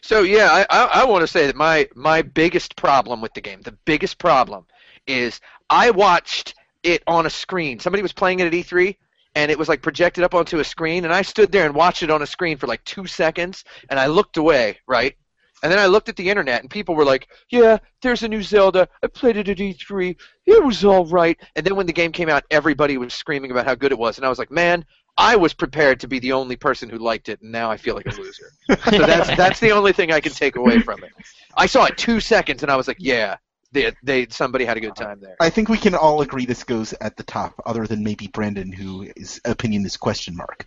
[0.03, 3.41] So yeah, I, I, I want to say that my my biggest problem with the
[3.41, 4.67] game, the biggest problem,
[5.07, 7.79] is I watched it on a screen.
[7.79, 8.97] Somebody was playing it at E3,
[9.35, 12.03] and it was like projected up onto a screen, and I stood there and watched
[12.03, 15.17] it on a screen for like two seconds, and I looked away, right?
[15.65, 18.43] And then I looked at the internet, and people were like, "Yeah, there's a new
[18.43, 18.87] Zelda.
[19.03, 20.15] I played it at E3.
[20.45, 23.65] It was all right." And then when the game came out, everybody was screaming about
[23.65, 24.85] how good it was, and I was like, "Man,
[25.17, 27.95] I was prepared to be the only person who liked it, and now I feel
[27.95, 31.13] like a loser." so that's that's the only thing I can take away from it.
[31.57, 33.37] I saw it two seconds, and I was like, "Yeah,
[33.73, 36.63] they, they somebody had a good time there." I think we can all agree this
[36.63, 40.67] goes at the top, other than maybe Brandon, who his opinion is question mark.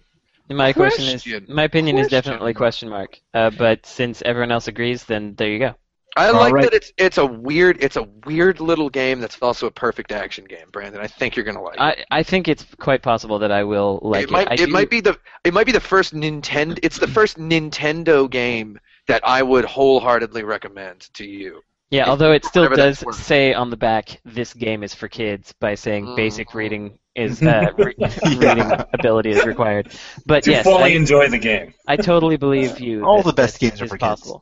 [0.49, 1.43] My question, Question.
[1.43, 3.19] is my opinion is definitely question mark.
[3.33, 5.75] Uh, but since everyone else agrees, then there you go.
[6.15, 6.63] I All like right.
[6.63, 10.45] that it's it's a weird it's a weird little game that's also a perfect action
[10.45, 10.99] game, Brandon.
[11.01, 11.81] I think you're gonna like it.
[11.81, 14.29] I, I think it's quite possible that I will like it.
[14.29, 16.97] it might I it do- might be the it might be the first Nintendo it's
[16.97, 21.61] the first Nintendo game that I would wholeheartedly recommend to you.
[21.89, 25.75] Yeah, although it still does say on the back, "This game is for kids" by
[25.75, 26.53] saying basic Mhm.
[26.55, 27.95] reading is uh, re-
[28.37, 29.91] reading ability is required.
[30.25, 31.73] But to yes, fully I, enjoy the game.
[31.87, 33.03] I totally believe you.
[33.05, 34.33] All that the best this games are is for kids.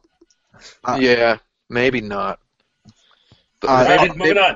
[0.83, 1.37] Uh, yeah,
[1.69, 2.39] maybe not.
[3.61, 4.55] But Uh, maybe- Moving moving on.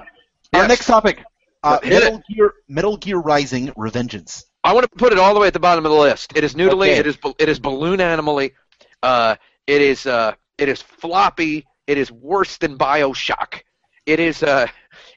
[0.53, 0.67] Our Yes.
[0.69, 1.23] next topic:
[1.61, 4.45] uh, Metal Gear, Metal Gear Rising: Revengeance.
[4.63, 6.33] I want to put it all the way at the bottom of the list.
[6.35, 6.89] It is noodly.
[6.89, 6.97] Okay.
[6.97, 8.53] It is it is balloon animally.
[9.03, 9.35] Uh,
[9.67, 11.65] it is uh, it is floppy.
[11.89, 13.63] It is worse than Bioshock.
[14.07, 14.67] It is uh,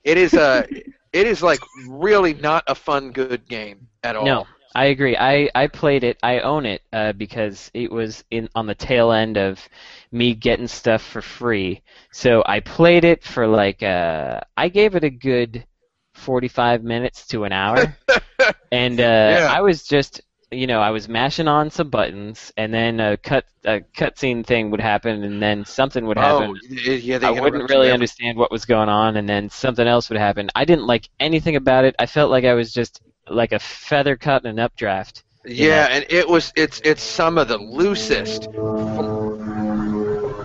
[0.05, 0.67] it is uh,
[1.13, 4.33] it is like really not a fun good game at all.
[4.33, 5.17] No, I agree.
[5.17, 6.19] I, I played it.
[6.23, 9.69] I own it uh, because it was in on the tail end of
[10.13, 11.83] me getting stuff for free.
[12.13, 15.67] So I played it for like uh, I gave it a good
[16.15, 17.97] forty-five minutes to an hour,
[18.73, 19.49] and uh, Yeah.
[19.49, 23.45] I was just you know I was mashing on some buttons, and then a cut
[23.65, 26.51] a cutscene thing would happen, and then something would happen.
[26.53, 27.93] Oh, yeah, they I wouldn't really you.
[27.93, 30.51] understand what was going on, and then something else would happen.
[30.55, 31.95] I didn't like anything about it.
[31.99, 35.25] I felt like I was just like a feather cut in an updraft.
[35.45, 38.49] Yeah, and it was it's it's some of the loosest.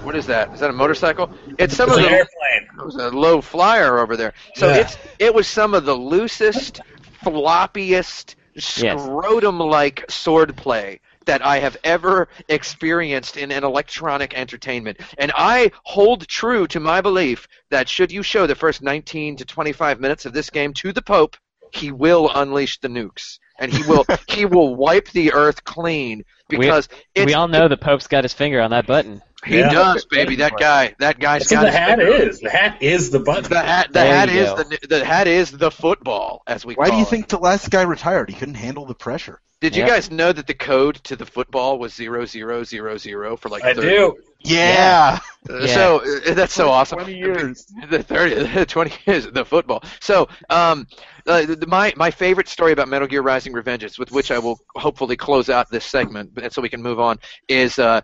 [0.03, 0.53] What is that?
[0.53, 1.29] Is that a motorcycle?
[1.57, 2.69] It's some It's of an the airplane.
[2.79, 4.33] It was a low flyer over there.
[4.55, 4.77] So Yeah.
[4.81, 6.79] it's it was some of the loosest,
[7.23, 14.99] floppiest, scrotum-like swordplay that I have ever experienced in an electronic entertainment.
[15.17, 19.45] And I hold true to my belief that should you show the first 19 to
[19.45, 21.37] 25 minutes of this game to the Pope,
[21.71, 23.39] he will unleash the nukes.
[23.59, 27.77] And he will he will wipe the earth clean because it's, we all know the
[27.77, 29.21] Pope's got his finger on that button.
[29.45, 29.69] he Yeah.
[29.71, 30.35] does, baby.
[30.37, 32.39] That guy, that guy's got the his hat finger is.
[32.39, 33.43] The hat is the button.
[33.49, 34.63] the hat, the There hat is go.
[34.63, 37.09] the the hat is the football, as we Why call do you it.
[37.09, 38.29] think the last guy retired?
[38.29, 39.39] He couldn't handle the pressure.
[39.59, 43.35] Did you guys know that the code to the football was zero zero zero zero
[43.35, 43.63] for like?
[43.63, 44.15] I 30 do.
[44.41, 45.17] Yeah,
[45.49, 45.73] Uh, Yeah.
[45.73, 46.99] So uh, that's so awesome.
[46.99, 47.65] Twenty years.
[47.89, 49.83] The 30, 20 years the football.
[49.99, 50.85] So, um,
[51.27, 54.59] uh, the, my my favorite story about Metal Gear Rising: Revengeance, with which I will
[54.75, 58.01] hopefully close out this segment, but so we can move on, is uh,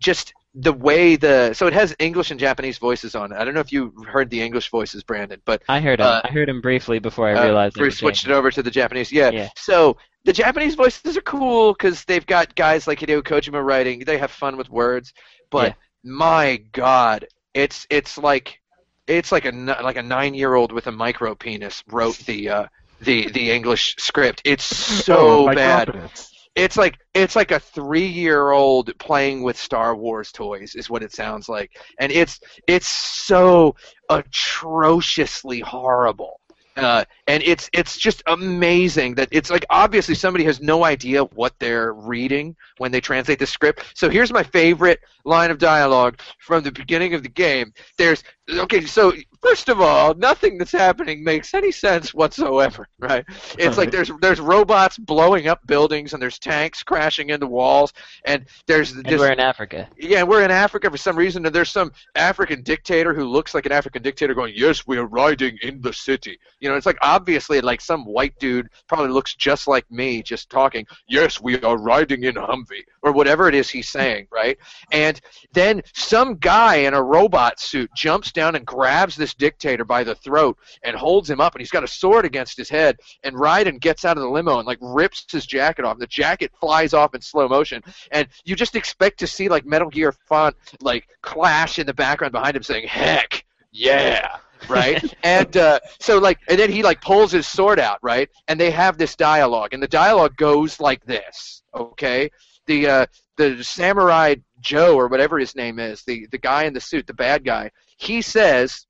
[0.00, 3.38] just the way the so it has English and Japanese voices on it.
[3.38, 6.06] I don't know if you heard the English voices, Brandon, but I heard him.
[6.06, 7.76] Uh, I heard him briefly before I uh, realized.
[7.78, 9.12] it we switched it over to the Japanese.
[9.12, 9.30] Yeah.
[9.30, 9.48] Yeah.
[9.56, 14.00] So the Japanese voices are cool because they've got guys like Hideo Kojima writing.
[14.00, 15.12] They have fun with words,
[15.50, 15.74] but Yeah.
[16.04, 18.59] my God, it's it's like
[19.06, 22.66] it's like a like a nine year old with a micro penis wrote the uh,
[23.00, 24.42] the the English script.
[24.44, 25.88] It's so Oh, bad.
[25.88, 26.30] confidence.
[26.56, 31.02] It's like it's like a three year old playing with Star Wars toys is what
[31.02, 33.74] it sounds like, and it's it's so
[34.08, 36.40] atrociously horrible.
[36.76, 41.52] Uh, and it's it's just amazing that it's like obviously somebody has no idea what
[41.58, 43.84] they're reading when they translate the script.
[43.94, 47.72] So here's my favorite line of dialogue from the beginning of the game.
[47.98, 48.22] There's
[48.58, 53.24] okay, so first of all, nothing that's happening makes any sense whatsoever, right?
[53.58, 57.92] It's like there's there's robots blowing up buildings and there's tanks crashing into walls
[58.24, 59.88] and there's And this we're in Africa.
[59.98, 63.66] yeah, we're in Africa for some reason, and there's some African dictator who looks like
[63.66, 66.98] an African dictator going, "Yes, we are riding in the city." You know, it's like
[67.02, 70.86] obviously like some white dude probably looks just like me, just talking.
[71.08, 74.58] Yes, we are riding in Humvee or whatever it is he's saying, right?
[74.92, 75.20] And
[75.52, 80.14] then some guy in a robot suit jumps down and grabs this dictator by the
[80.14, 82.98] throat and holds him up, and he's got a sword against his head.
[83.22, 85.98] And Raiden gets out of the limo and like rips his jacket off.
[85.98, 89.88] The jacket flies off in slow motion, and you just expect to see like Metal
[89.88, 94.36] Gear font like clash in the background behind him saying "Heck yeah."
[94.68, 98.60] right and uh, so like and then he like pulls his sword out right and
[98.60, 102.30] they have this dialogue and the dialogue goes like this okay
[102.66, 103.06] the uh,
[103.40, 107.14] the samurai joe or whatever his name is the the guy in the suit the
[107.14, 108.86] bad guy he says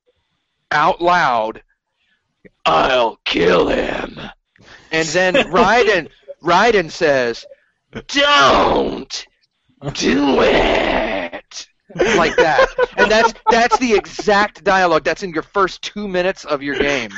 [0.70, 1.62] out loud
[2.64, 4.18] i'll kill him
[4.92, 6.09] and then Raiden
[6.42, 7.46] Raiden says
[8.09, 9.26] don't
[9.94, 12.68] do it like that.
[12.96, 17.11] And that's that's the exact dialogue that's in your first two minutes of your game.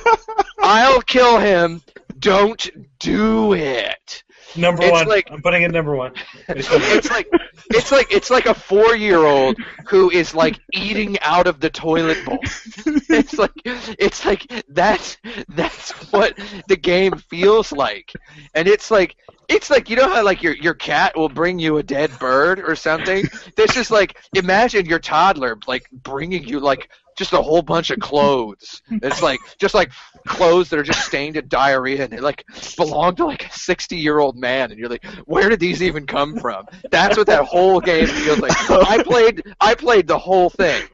[0.62, 1.82] I'll kill him.
[2.18, 4.22] Don't do it.
[4.56, 5.06] Number It's one.
[5.08, 6.12] like- I'm putting it number one.
[6.48, 7.28] It's like
[7.70, 11.70] it's like it's like a four year old who is like eating out of the
[11.70, 12.38] toilet bowl.
[13.16, 15.16] It's like it's like that's
[15.48, 16.36] that's what
[16.68, 18.12] the game feels like.
[18.54, 19.16] And it's like
[19.48, 22.58] it's like you know how like your your cat will bring you a dead bird
[22.60, 23.24] or something?
[23.56, 27.98] This is like imagine your toddler like bringing you like just a whole bunch of
[27.98, 28.82] clothes.
[28.90, 29.92] It's like just like
[30.26, 32.44] clothes that are just stained in diarrhea and they like
[32.76, 36.06] belong to like a sixty year old man and you're like, where did these even
[36.06, 36.66] come from?
[36.90, 38.70] That's what that whole game feels like.
[38.70, 40.84] I played I played the whole thing.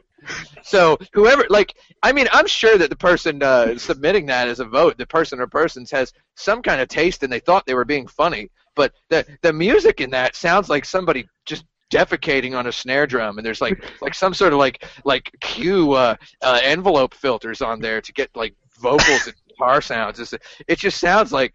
[0.63, 4.65] So whoever like I mean I'm sure that the person uh, submitting that as a
[4.65, 7.85] vote, the person or persons has some kind of taste and they thought they were
[7.85, 12.73] being funny, but the the music in that sounds like somebody just defecating on a
[12.73, 17.15] snare drum and there's like like some sort of like like cue uh, uh, envelope
[17.15, 20.19] filters on there to get like vocals and guitar sounds.
[20.19, 20.35] It's,
[20.67, 21.55] it just sounds like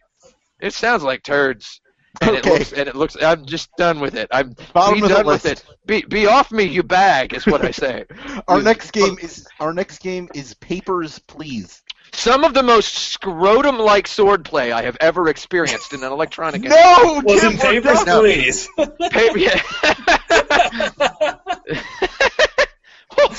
[0.59, 1.81] it sounds like turds.
[2.21, 4.29] And it looks and it looks I'm just done with it.
[4.31, 5.65] I'm Bottom be done with list.
[5.65, 5.77] it.
[5.85, 8.05] Be be off me, you bag, is what I say.
[8.47, 11.81] Our next game is our next game is Papers, Please.
[12.15, 16.71] Some of the most scrotum-like swordplay I have ever experienced in an electronic game.
[16.71, 18.19] No, Wasn't Tim, we're papers, done.
[18.21, 18.67] please.
[19.11, 19.61] Paper, yeah.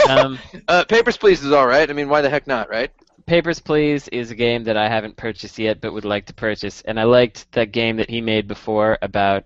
[0.09, 1.89] Um, uh, Papers, Please is all right.
[1.89, 2.91] I mean, why the heck not, right?
[3.27, 6.81] Papers, Please is a game that I haven't purchased yet, but would like to purchase.
[6.83, 9.45] And I liked that game that he made before about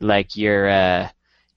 [0.00, 1.08] like your uh,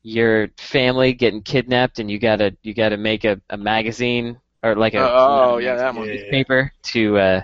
[0.02, 4.94] your family getting kidnapped, and you gotta you gotta make a, a magazine or like
[4.94, 6.08] a oh, yeah, that one.
[6.08, 6.30] Yeah.
[6.30, 7.42] paper to uh,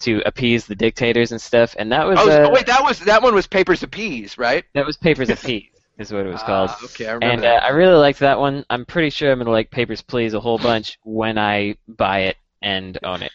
[0.00, 1.74] to appease the dictators and stuff.
[1.78, 4.38] And that was Oh, uh, oh, wait, that was that one was Papers of Peas,
[4.38, 4.64] right?
[4.74, 6.70] that was Papers of Peace is what it was called.
[6.72, 7.60] Ah, okay, I remember And uh.
[7.64, 8.64] I really liked that one.
[8.70, 12.36] I'm pretty sure I'm gonna like Papers, Please a whole bunch when I buy it
[12.62, 13.32] and own it.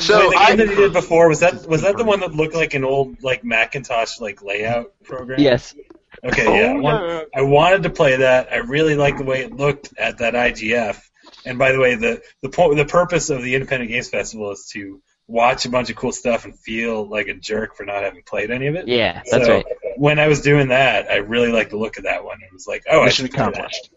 [0.00, 2.20] So Wait, the I- game that he did before was that was that the one
[2.20, 5.40] that looked like an old like Macintosh like layout program?
[5.40, 5.74] Yes.
[6.22, 6.72] Okay, Oh, yeah.
[6.72, 8.52] I, want- I wanted to play that.
[8.52, 11.00] I really liked the way it looked at that IGF.
[11.46, 14.66] And by the way, the the point the purpose of the Independent Games Festival is
[14.72, 18.22] to watch a bunch of cool stuff and feel like a jerk for not having
[18.22, 18.88] played any of it.
[18.88, 19.66] Yeah, that's So, right.
[19.96, 22.38] When I was doing that, I really liked the look of that one.
[22.42, 23.50] It was like, oh, I Mission should play that.
[23.50, 23.90] accomplished.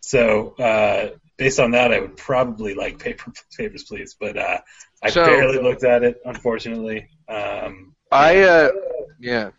[0.00, 4.16] So uh, based on that, I would probably like paper, Papers, Please.
[4.18, 4.58] But uh,
[5.02, 7.08] I So- barely looked at it, unfortunately.
[7.28, 8.68] Um, I uh,
[9.20, 9.50] yeah.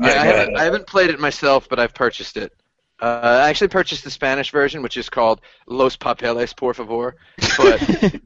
[0.00, 0.56] yeah, I, I haven't.
[0.56, 2.52] I haven't played it myself, but I've purchased it.
[3.00, 7.16] Uh, I actually purchased the Spanish version, which is called Los Papeles, por favor.
[7.56, 7.80] But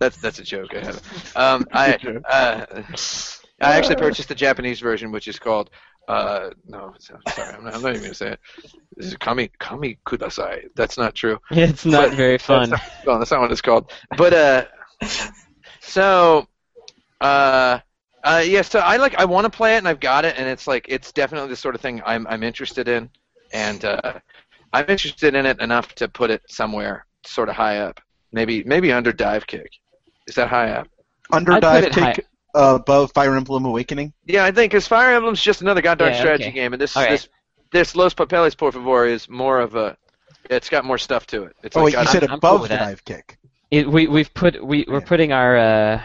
[0.00, 0.74] that's that's a joke.
[0.74, 1.02] I haven't.
[1.36, 1.94] Um, I
[2.28, 2.82] uh,
[3.60, 5.70] I actually purchased the Japanese version, which is called.
[6.08, 7.20] Uh, no, sorry,
[7.54, 8.40] I'm not, I'm not even gonna say it.
[8.96, 10.68] This is Kami Kami Kudasai.
[10.74, 11.38] That's not true.
[11.50, 12.70] It's not But- very fun.
[12.70, 13.92] That's not, no, that's not what it's called.
[14.16, 14.64] But uh,
[15.80, 16.46] so
[17.20, 17.80] uh,
[18.24, 18.62] uh, yeah.
[18.62, 20.86] So I like I want to play it, and I've got it, and it's like
[20.88, 23.10] it's definitely the sort of thing I'm I'm interested in,
[23.52, 24.14] and uh,
[24.72, 28.00] I'm interested in it enough to put it somewhere sort of high up.
[28.32, 29.70] Maybe maybe under Dive Kick.
[30.26, 30.88] Is that high up?
[31.32, 32.20] Under I'd dive it take
[32.54, 34.12] uh, above Fire Emblem Awakening.
[34.26, 36.52] Yeah, I think because Fire Emblem's just another goddamn Yeah, strategy okay.
[36.52, 37.10] game, and this All right.
[37.12, 37.28] this
[37.72, 39.96] this Los Papeles por favor is more of a.
[40.50, 41.56] It's got more stuff to it.
[41.62, 42.84] It's Oh, like wait, you said I'm above with the that.
[42.84, 43.38] dive kick.
[43.70, 45.04] It, we we've put we we're Yeah.
[45.06, 46.02] putting our uh,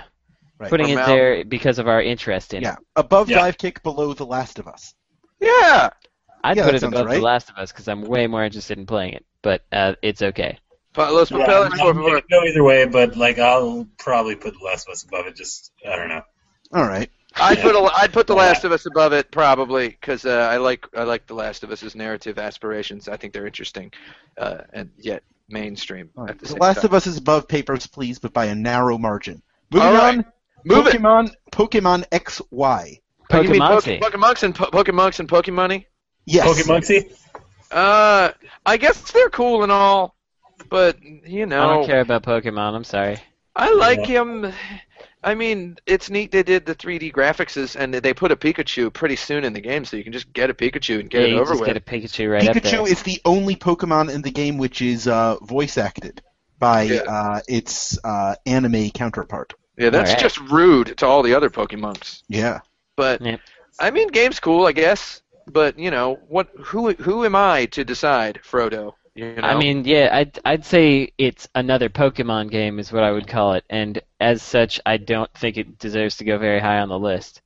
[0.59, 0.69] Right.
[0.69, 1.07] putting it Amount.
[1.07, 2.79] there because of our interest in Yeah, it.
[2.95, 3.39] above Yeah.
[3.39, 4.93] dive kick, below The Last of Us.
[5.39, 5.89] yeah.
[6.43, 7.15] I'd Yeah, put it above right.
[7.15, 10.21] The Last of Us because I'm way more interested in playing it, but uh, it's
[10.21, 10.59] okay.
[10.93, 12.09] Pa- Los Yeah, Papeles I'm- por I'm favor.
[12.09, 15.35] gonna go either way, but like I'll probably put The Last of Us above it.
[15.35, 16.21] Just I don't know.
[16.73, 17.09] All right.
[17.35, 20.57] I'd put a, I'd put The Last of Us above it probably because uh, I
[20.57, 23.07] like I like The Last of Us's narrative aspirations.
[23.07, 23.91] I think they're interesting,
[24.37, 26.31] uh, and yet mainstream All right.
[26.31, 26.85] at the, The same Last time.
[26.85, 29.41] of Us is above Papers, Please, but by a narrow margin.
[29.71, 30.17] Moving All right.
[30.19, 30.25] on.
[30.65, 30.93] Move it.
[30.93, 31.31] Pokemon.
[31.51, 32.99] Pokemon XY.
[33.31, 33.99] Oh, you mean Poke- Pokemon.
[34.01, 35.85] Pokemonks and po- Pokemonks and Pokemoney?
[36.25, 36.47] Yes.
[36.47, 37.11] Pokemonksy?
[37.71, 38.31] Uh,
[38.65, 40.15] I guess they're cool and all,
[40.69, 41.63] but you know.
[41.69, 42.75] I don't care about Pokemon.
[42.75, 43.17] I'm sorry.
[43.55, 44.51] I like him.
[45.23, 49.15] I mean, it's neat they did the 3D graphics and they put a Pikachu pretty
[49.15, 51.29] soon in the game, so you can just get a Pikachu and get yeah, it
[51.31, 51.67] you over just with.
[51.67, 52.61] get a Pikachu right up there.
[52.73, 56.21] Pikachu is the only Pokemon in the game which is uh, voice acted
[56.59, 57.01] by Yeah.
[57.01, 59.53] uh, its uh, anime counterpart.
[59.77, 60.21] Yeah, that's Alright.
[60.21, 62.21] just rude to all the other Pokemonks.
[62.27, 62.59] Yeah.
[62.95, 63.39] But Yep.
[63.79, 65.22] I mean, game's cool, I guess.
[65.47, 66.49] But you know, what?
[66.65, 66.93] Who?
[66.93, 68.93] Who am I to decide, Frodo?
[69.15, 69.41] You know?
[69.43, 73.53] I mean, yeah, I'd I'd say it's another Pokemon game is what I would call
[73.53, 76.97] it, and as such, I don't think it deserves to go very high on the
[76.99, 77.41] list.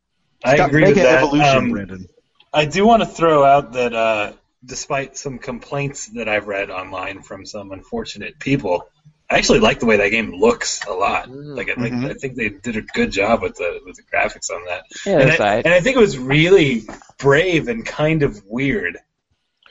[0.45, 1.23] I It's agree with that.
[1.23, 2.07] Evolution, Um, Brandon.
[2.53, 4.33] I do want to throw out that uh,
[4.63, 8.87] despite some complaints that I've read online from some unfortunate people,
[9.29, 11.29] I actually like the way that game looks a lot.
[11.29, 12.09] Like, I, like Mhm.
[12.09, 14.83] I think they did a good job with the with the graphics on that.
[15.05, 16.83] Yeah, and, I, and I think it was really
[17.17, 18.97] brave and kind of weird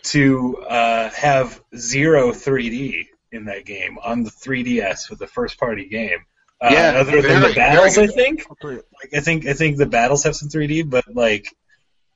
[0.05, 5.89] to uh, have zero 3D in that game on the 3DS with the first party
[5.89, 6.19] game.
[6.61, 8.45] Uh, Yeah, other than very- the battles, I think.
[8.63, 8.83] Like,
[9.15, 11.47] I think I think the battles have some 3D, but like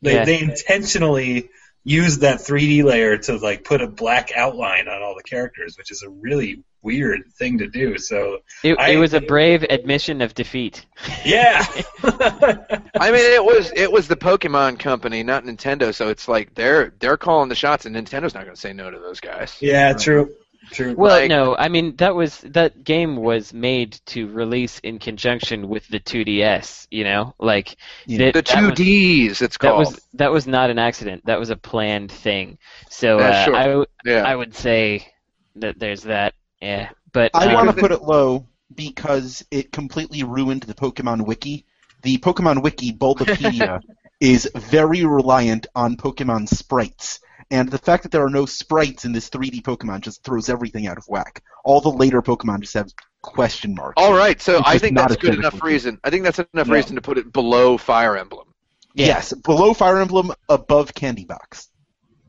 [0.02, 0.24] they, Yeah.
[0.24, 1.50] they intentionally
[1.84, 5.90] used that 3D layer to like put a black outline on all the characters, which
[5.90, 7.98] is a really weird thing to do.
[7.98, 10.86] So It, I- it was a brave admission of defeat.
[11.24, 11.64] yeah,
[12.02, 15.94] I mean, it was it was the Pokemon company, not Nintendo.
[15.94, 18.90] So it's like they're they're calling the shots, and Nintendo's not going to say no
[18.90, 19.56] to those guys.
[19.60, 20.34] yeah, true,
[20.72, 20.94] true.
[20.96, 25.68] Well, Like- no, I mean that was that game was made to release in conjunction
[25.68, 26.86] with the 2DS.
[26.90, 27.76] You know, like
[28.06, 28.18] Yeah.
[28.18, 31.24] that- The that two was- Ds, it's That was that was not an accident.
[31.26, 32.58] That was a planned thing.
[32.88, 33.54] So Yeah, uh, sure.
[33.56, 34.22] I w- yeah.
[34.24, 35.06] I would say
[35.56, 36.34] that there's that.
[36.60, 41.64] Yeah, but I want to put it low because it completely ruined the Pokemon Wiki.
[42.02, 43.80] The Pokemon Wiki, Bulbapedia,
[44.20, 47.20] is very reliant on Pokemon sprites.
[47.50, 50.86] And the fact that there are no sprites in this 3D Pokemon just throws everything
[50.86, 51.42] out of whack.
[51.64, 52.92] All the later Pokemon just have
[53.22, 53.94] question marks.
[53.96, 56.00] All right, so I think not that's good enough aesthetically reason.
[56.04, 56.74] I think that's enough Yeah.
[56.74, 58.54] reason to put it below Fire Emblem.
[58.94, 59.06] yeah.
[59.06, 61.68] Yes, below Fire Emblem, above Candy Box.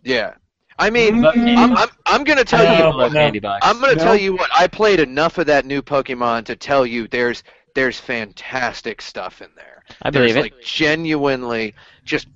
[0.03, 0.33] Yeah,
[0.81, 2.91] I mean, Mm, I'm I'm, I'm going to tell No, you.
[2.91, 3.57] Below no.
[3.61, 4.03] I'm going to No.
[4.03, 4.49] tell you what.
[4.57, 7.43] I played enough of that new Pokemon to tell you there's
[7.75, 9.83] there's fantastic stuff in there.
[10.01, 10.53] I there's believe it.
[10.55, 11.73] like genuinely
[12.03, 12.27] just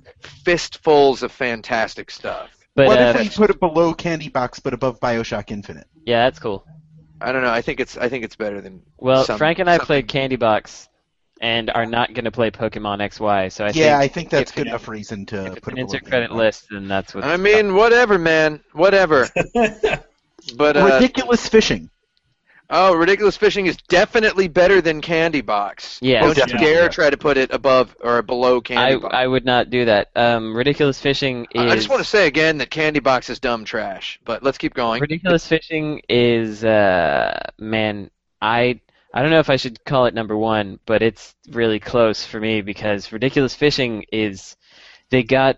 [0.43, 2.49] fistfuls of fantastic stuff.
[2.75, 5.87] but what uh, if we put it below Candy Box but above Bioshock Infinite?
[6.05, 6.65] yeah, that's cool.
[7.21, 7.51] I don't know.
[7.51, 10.07] I think it's I think it's better than Well, some- Frank and I something- played
[10.07, 10.87] Candy Box,
[11.41, 13.51] and are not going to play Pokemon XY.
[13.51, 15.73] So I yeah, I think think that's if good enough reason to if it's put
[15.73, 16.37] an it below Insert Credit Candy Box.
[16.37, 17.23] list, then that's what.
[17.23, 19.27] I mean, whatever, man, whatever.
[20.55, 21.89] But uh, Ridiculous fishing.
[22.69, 25.99] oh, ridiculous fishing is definitely better than Candy Box.
[26.01, 26.21] Yeah.
[26.21, 26.87] Don't you dare yeah.
[26.87, 29.15] try to put it above or below Candy I Box.
[29.15, 30.09] I would not do that.
[30.15, 31.61] Um, ridiculous fishing is.
[31.61, 34.19] I I just want to say again that Candy Box is dumb trash.
[34.23, 35.01] But let's keep going.
[35.01, 38.11] Ridiculous fishing is uh man,
[38.41, 38.81] I
[39.15, 42.39] I don't know if I should call it number one, but it's really close for
[42.39, 44.57] me because ridiculous fishing is
[45.09, 45.57] they got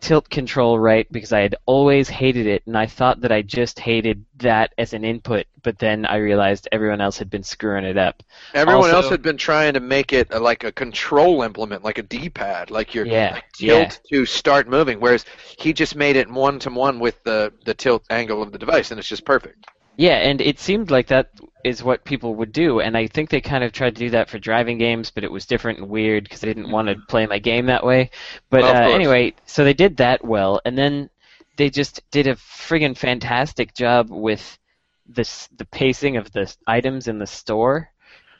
[0.00, 3.80] tilt control right because I had always hated it and I thought that I just
[3.80, 7.96] hated that as an input, but then I realized everyone else had been screwing it
[7.96, 8.22] up.
[8.54, 11.98] Everyone Also- else had been trying to make it uh, like a control implement, like
[11.98, 13.86] a D-pad, like your Yeah, like yeah.
[13.86, 15.00] tilt to start moving.
[15.00, 15.24] Whereas
[15.58, 18.90] he just made it one to one with the the tilt angle of the device,
[18.90, 19.64] and it's just perfect.
[19.98, 21.30] Yeah, and it seemed like that
[21.64, 24.30] is what people would do, and I think they kind of tried to do that
[24.30, 27.26] for driving games, but it was different and weird because I didn't want to play
[27.26, 28.10] my game that way.
[28.48, 31.10] But Of uh, anyway, so they did that well, and then
[31.56, 34.58] they just did a friggin' fantastic job with
[35.08, 35.24] the
[35.56, 37.90] the pacing of the items in the store.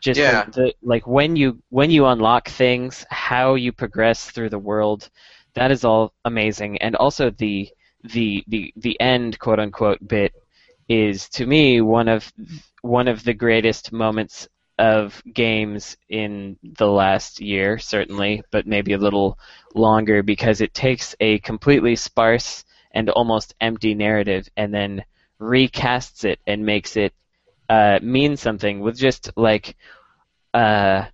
[0.01, 0.45] Just Yeah.
[0.45, 5.11] the- like when you when you unlock things, how you progress through the world,
[5.55, 7.69] that is all amazing, and also the
[8.05, 10.33] the the the end quote unquote bit
[10.89, 12.33] is to me one of
[12.83, 18.99] one of the greatest moments of games in the last year, certainly, but maybe a
[18.99, 19.39] little
[19.75, 25.05] longer because it takes a completely sparse and almost empty narrative and then
[25.41, 27.13] recasts it and makes it
[27.69, 29.77] uh, mean something with just like
[30.55, 31.05] uh,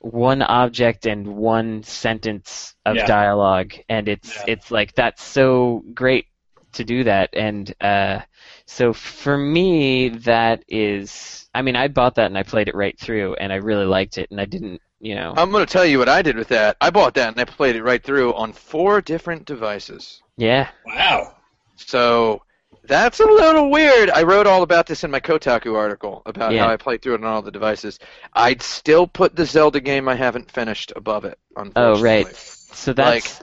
[0.00, 3.04] one object and one sentence of Yeah.
[3.04, 4.44] dialogue, and it's Yeah.
[4.46, 6.26] it's like that's so great
[6.74, 8.20] to do that, and uh,
[8.66, 12.98] so for me that is, I mean, I bought that and I played it right
[12.98, 15.84] through, and I really liked it, and I didn't, you know, I'm going to tell
[15.84, 16.76] you what I did with that.
[16.80, 20.22] I bought that and I played it right through on four different devices.
[20.36, 21.34] yeah, wow.
[21.76, 22.42] So
[22.84, 24.10] that's a little weird.
[24.10, 26.64] I wrote all about this in my Kotaku article about Yeah.
[26.64, 27.98] how I played through it on all the devices.
[28.32, 31.38] I'd still put the Zelda game I haven't finished above it.
[31.76, 32.26] Oh, right.
[32.36, 33.42] so that's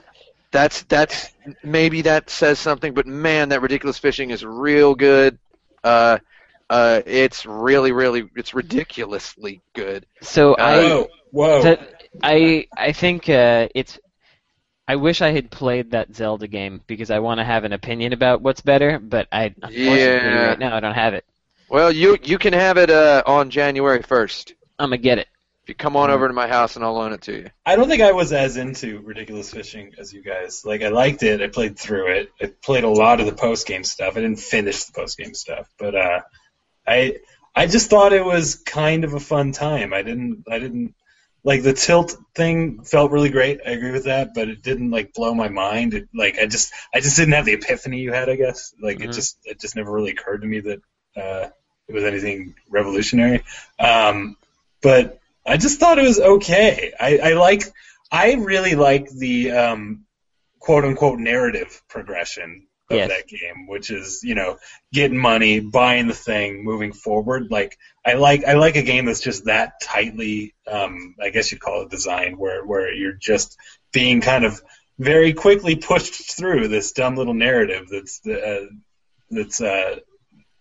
[0.52, 1.30] That's that's
[1.62, 5.38] maybe that says something, but man, that ridiculous fishing is real good.
[5.84, 6.18] Uh,
[6.68, 10.06] uh, it's really, really, it's ridiculously good.
[10.22, 10.76] so I.
[10.78, 11.62] Whoa, whoa.
[11.62, 13.98] That I I think uh, it's.
[14.88, 18.12] I wish I had played that Zelda game because I want to have an opinion
[18.12, 20.46] about what's better, but I unfortunately Yeah.
[20.46, 21.24] right now I don't have it.
[21.68, 24.54] Well, you you can have it uh, on January first.
[24.80, 25.28] I'm gonna get it.
[25.70, 27.50] You come on over to my house and I'll loan it to you.
[27.64, 30.64] I don't think I was as into Ridiculous Fishing as you guys.
[30.64, 31.40] Like, I liked it.
[31.40, 32.32] I played through it.
[32.42, 34.16] I played a lot of the post game stuff.
[34.16, 36.22] I didn't finish the post game stuff, but uh,
[36.84, 37.18] I
[37.54, 39.94] I just thought it was kind of a fun time.
[39.94, 40.96] I didn't I didn't
[41.44, 43.60] like the tilt thing felt really great.
[43.64, 45.94] I agree with that, but it didn't like blow my mind.
[45.94, 48.28] It, like I just I just didn't have the epiphany you had.
[48.28, 49.04] I guess like Mhm.
[49.04, 50.80] it just it just never really occurred to me that
[51.16, 51.48] uh,
[51.86, 53.44] it was anything revolutionary.
[53.78, 54.36] Um,
[54.82, 56.92] but I just thought it was okay.
[56.98, 57.62] I, I like
[58.12, 60.04] I really like the um,
[60.58, 63.08] quote unquote narrative progression of Yes.
[63.08, 64.58] that game, which is you know
[64.92, 67.50] getting money, buying the thing, moving forward.
[67.50, 71.60] Like I like I like a game that's just that tightly, um, I guess you'd
[71.60, 73.56] call it designed, where where you're just
[73.92, 74.60] being kind of
[74.98, 78.66] very quickly pushed through this dumb little narrative that's uh,
[79.30, 79.96] that's uh,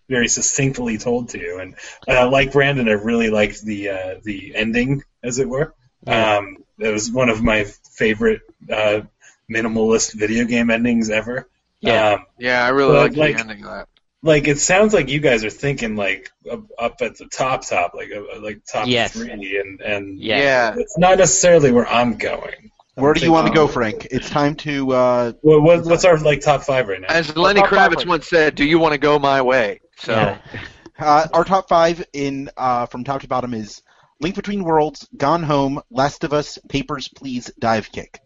[0.09, 1.59] very succinctly told to you.
[1.59, 1.75] And
[2.07, 5.73] uh, like Brandon, I really liked the uh, the ending, as it were.
[6.05, 6.37] Yeah.
[6.37, 8.41] Um, it was one of my favorite
[8.71, 9.01] uh,
[9.49, 11.47] minimalist video game endings ever.
[11.81, 12.13] Yeah.
[12.13, 13.87] Um, Yeah, I really Well, like, like- the ending of that.
[14.21, 17.93] like it sounds like you guys are thinking like up, up at the top top
[17.93, 19.13] like uh, like top Yes.
[19.13, 20.37] three and and Yeah.
[20.39, 20.75] Yeah.
[20.77, 22.71] it's not necessarily where I'm going.
[22.95, 24.07] Where do you want to go, Um, Frank?
[24.11, 24.91] It's time to.
[24.91, 27.07] Uh, What, what, what's our like top five right now?
[27.07, 30.39] As Lenny Kravitz once said, "Do you want to go my way?" So Yeah.
[30.99, 33.81] uh, our top five in uh, from top to bottom is
[34.21, 38.19] Link Between Worlds, Gone Home, Last of Us, Papers, Please, Dive Kick.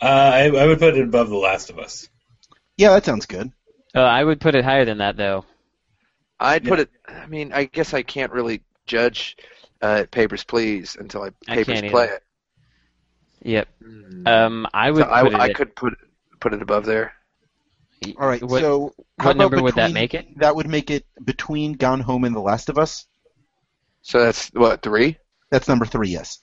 [0.00, 2.08] Uh, I, I would put it above The Last of Us.
[2.76, 3.52] Yeah, that sounds good.
[3.94, 5.44] Oh, I would put it higher than that though.
[6.38, 6.90] I'd put it.
[7.06, 9.36] I mean, I guess I can't really judge
[9.82, 12.14] uh, Papers, Please until I I Papers can't play either.
[12.14, 12.22] it.
[13.42, 13.68] Yep.
[13.82, 14.28] Mm.
[14.28, 15.40] Um, I would So I, put it.
[15.40, 15.94] I at- could put
[16.40, 17.12] put it above there.
[18.18, 20.38] All right, What, so how what about number would that make it?
[20.38, 23.06] That would make it between Gone Home and The Last of Us.
[24.02, 25.18] So that's what three.
[25.50, 26.08] That's number three.
[26.08, 26.40] Yes.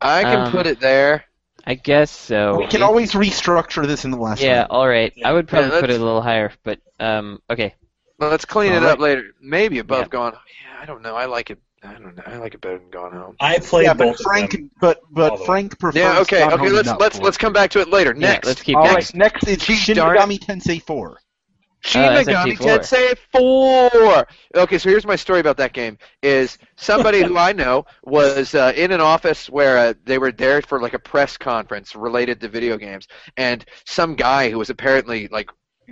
[0.00, 1.24] I can Um, put it there.
[1.64, 2.58] I guess so.
[2.58, 4.40] we can It- always restructure this in the last.
[4.40, 4.60] Yeah.
[4.60, 4.70] round.
[4.70, 5.12] All right.
[5.24, 7.74] I would probably Yeah, put it a little higher, but um, okay.
[8.18, 9.24] Well, let's clean it All up later.
[9.40, 10.08] Maybe above Yeah.
[10.08, 10.32] Gone.
[10.32, 11.14] Yeah, I don't know.
[11.14, 11.60] I like it.
[11.84, 12.22] I don't know.
[12.26, 13.36] I like it better than Gone Home.
[13.40, 14.70] I played Yeah, both but Frank, of them.
[14.80, 15.46] but but the way.
[15.46, 16.00] Frank prefers.
[16.00, 16.18] Yeah.
[16.20, 16.40] Okay.
[16.40, 16.64] Gone Okay.
[16.64, 18.12] Home Let's let's let's come back to it later.
[18.16, 18.46] Yeah, Next.
[18.48, 18.96] let's keep All going.
[18.96, 20.20] right, next is Shin darn it.
[20.20, 21.18] Megami Tensei 4.
[21.80, 22.78] Shin Uh, Megami SMT4.
[22.80, 24.26] Tensei 4.
[24.56, 25.96] Okay, so here's my story about that game.
[26.22, 30.60] Is somebody who I know was uh, in an office where uh, they were there
[30.62, 33.06] for like a press conference related to video games,
[33.36, 35.48] and some guy who was apparently like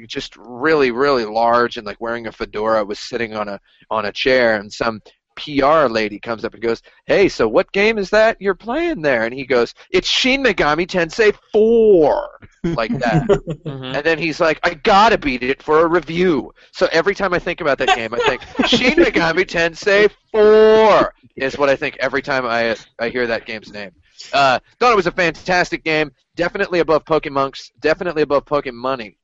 [0.09, 4.13] just really really large and like wearing a fedora was sitting on a on a
[4.13, 5.01] chair, and some
[5.37, 9.25] PR lady comes up and goes, "Hey, so what game is that you're playing there?"
[9.25, 12.29] And he goes, "It's Shin Megami Tensei 4."
[12.75, 13.27] Like that.
[13.67, 13.97] Mhm.
[13.97, 16.53] And then he's like, I gotta beat it for a review.
[16.73, 21.59] So every time I think about that game, I think Shin Megami Tensei 4 is
[21.59, 23.91] what I think every time I I hear that game's name.
[24.33, 26.11] Uh, thought it was a fantastic game.
[26.37, 27.71] Definitely above Pokemonks.
[27.81, 29.17] Definitely above Pokemon.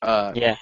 [0.00, 0.56] Uh, Yeah,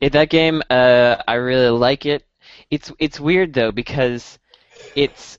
[0.00, 2.24] it, that game, uh, I really like it.
[2.70, 4.38] It's it's weird though because
[4.94, 5.38] it's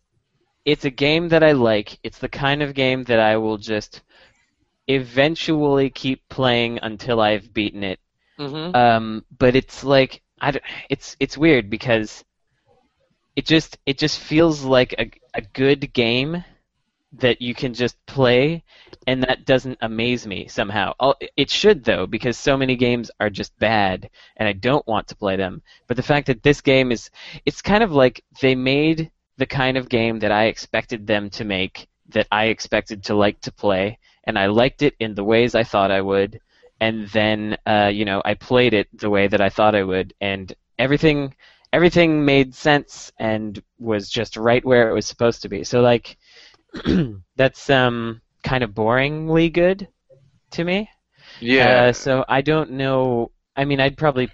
[0.66, 2.00] it's a game that I like.
[2.04, 4.02] It's the kind of game that I will just
[4.88, 8.00] eventually keep playing until I've beaten it.
[8.40, 8.76] mhm.
[8.76, 12.24] Um, but it's like I d- it's it's weird because
[13.36, 16.44] it just it just feels like a a good game
[17.14, 18.64] that you can just play
[19.08, 20.94] and that doesn't amaze me somehow.
[21.00, 25.08] I'll- It should though because so many games are just bad and I don't want
[25.10, 25.62] to play them.
[25.88, 27.10] But the fact that this game is
[27.46, 29.12] it's kind of like they made
[29.42, 33.42] the kind of game that I expected them to make that I expected to like
[33.42, 36.40] to play and I liked it in the ways I thought I would
[36.82, 40.14] and then uh, you know I played it the way that I thought I would,
[40.20, 41.36] and everything
[41.72, 45.64] everything made sense and was just right where it was supposed to be.
[45.64, 46.18] So like
[47.38, 49.88] that's um kind of boringly good
[50.52, 50.90] to me.
[51.40, 51.84] yeah.
[51.84, 53.32] Uh, so I don't know.
[53.56, 54.30] I mean, I'd probably.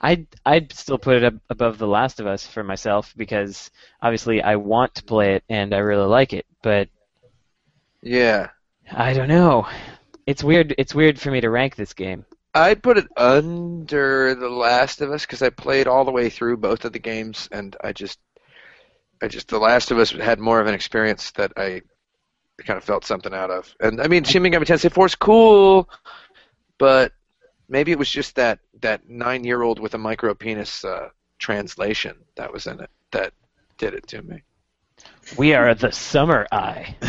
[0.00, 3.70] I'd I'd still put it above The Last of Us for myself because
[4.00, 6.88] obviously I want to play it and I really like it, but
[8.02, 8.50] yeah.
[8.90, 9.66] I don't know.
[10.26, 10.74] It's weird.
[10.78, 12.24] It's weird for me to rank this game.
[12.54, 16.56] I'd put it under The Last of Us because I played all the way through
[16.56, 18.18] both of the games, and I just,
[19.22, 21.82] I just The Last of Us had more of an experience that I
[22.64, 23.74] kind of felt something out of.
[23.80, 25.88] And I mean, Shin Megami Tensei 4 is cool,
[26.78, 27.12] but
[27.68, 31.08] maybe it was just that that nine year old with a micro penis uh,
[31.38, 33.32] translation that was in it that
[33.78, 34.42] did it to me.
[35.36, 36.96] We are the Summer Eye.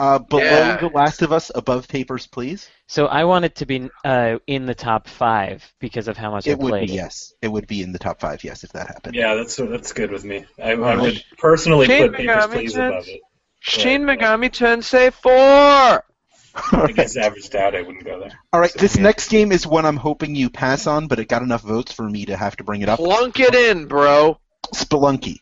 [0.00, 0.76] Uh, below Yeah.
[0.76, 2.70] The Last of Us, above Papers, Please.
[2.86, 6.46] So I want it to be uh, in the top five because of how much
[6.46, 6.86] it I It would played.
[6.86, 7.34] be yes.
[7.42, 8.44] It would be in the top five.
[8.44, 9.16] Yes, if that happened.
[9.16, 10.44] Yeah, that's that's good with me.
[10.62, 13.20] I, I would personally Shin put Papers, Megami Please Tensei- above it.
[13.58, 15.12] Shin Megami Tensei
[16.70, 16.84] 4!
[16.88, 18.32] I guess averaged out, I wouldn't go there.
[18.52, 19.02] All right, this Yeah.
[19.02, 22.08] next game is one I'm hoping you pass on, but it got enough votes for
[22.08, 22.98] me to have to bring it up.
[22.98, 24.38] Plunk it in, bro.
[24.74, 25.38] Spelunky.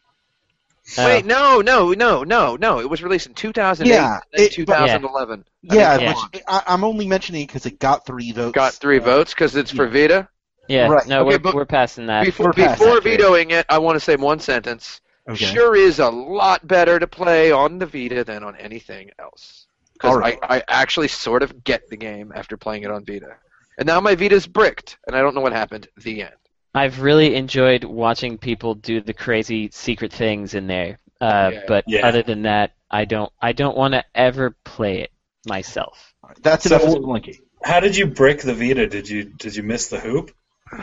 [0.98, 1.04] Oh.
[1.04, 2.78] Wait, no, no, no, no, no.
[2.80, 5.44] It was released in 2008 Yeah, and it- but- 2011.
[5.68, 6.14] I mean, Yeah, Yeah.
[6.32, 8.54] which I, I'm only mentioning it because it got three votes.
[8.54, 10.28] Got three uh, votes because it's for Vita.
[10.68, 11.06] Yeah, Right.
[11.06, 12.24] no, Okay, we're, we're passing that.
[12.24, 15.00] Before, we're before that vetoing it, I want to say one sentence.
[15.28, 15.44] Okay.
[15.44, 19.65] Sure is a lot better to play on the Vita than on anything else.
[19.96, 20.38] Because All right.
[20.42, 23.36] I, I actually sort of get the game after playing it on Vita.
[23.78, 25.88] And now my Vita's bricked, and I don't know what happened.
[25.96, 26.34] The end.
[26.74, 30.98] I've really enjoyed watching people do the crazy secret things in there.
[31.20, 31.60] Uh, Yeah.
[31.66, 32.06] but Yeah.
[32.06, 35.10] other than that, I don't I don't want to ever play it
[35.46, 36.14] myself.
[36.42, 37.40] That's So- enough of Blinky.
[37.64, 38.86] How did you break the Vita?
[38.86, 40.30] Did you did you miss the hoop?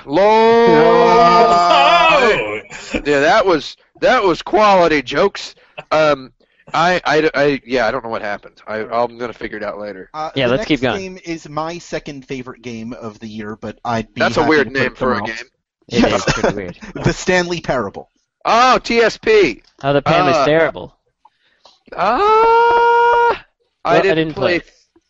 [0.06, 0.70] Lord!
[2.26, 2.62] Oh!
[2.94, 5.56] yeah, that was that was quality jokes.
[5.92, 6.32] Um,
[6.74, 8.62] I, I, I, yeah, I don't know what happened.
[8.68, 10.10] I, I'm gonna figure it out later.
[10.14, 11.00] Uh, Yeah, the let's next keep going.
[11.16, 14.72] game is my second favorite game of the year, but I'd be That's a weird
[14.72, 15.38] name for a someone game.
[15.40, 15.50] else.
[15.90, 16.16] It Yeah.
[16.16, 16.80] is pretty weird.
[17.04, 18.10] The Stanley Parable.
[18.46, 19.62] Oh, TSP.
[19.84, 20.98] Oh, the pan was Uh, terrible.
[21.96, 23.46] Ah,
[23.86, 24.60] I Well, I didn't, didn't play.
[24.60, 24.70] play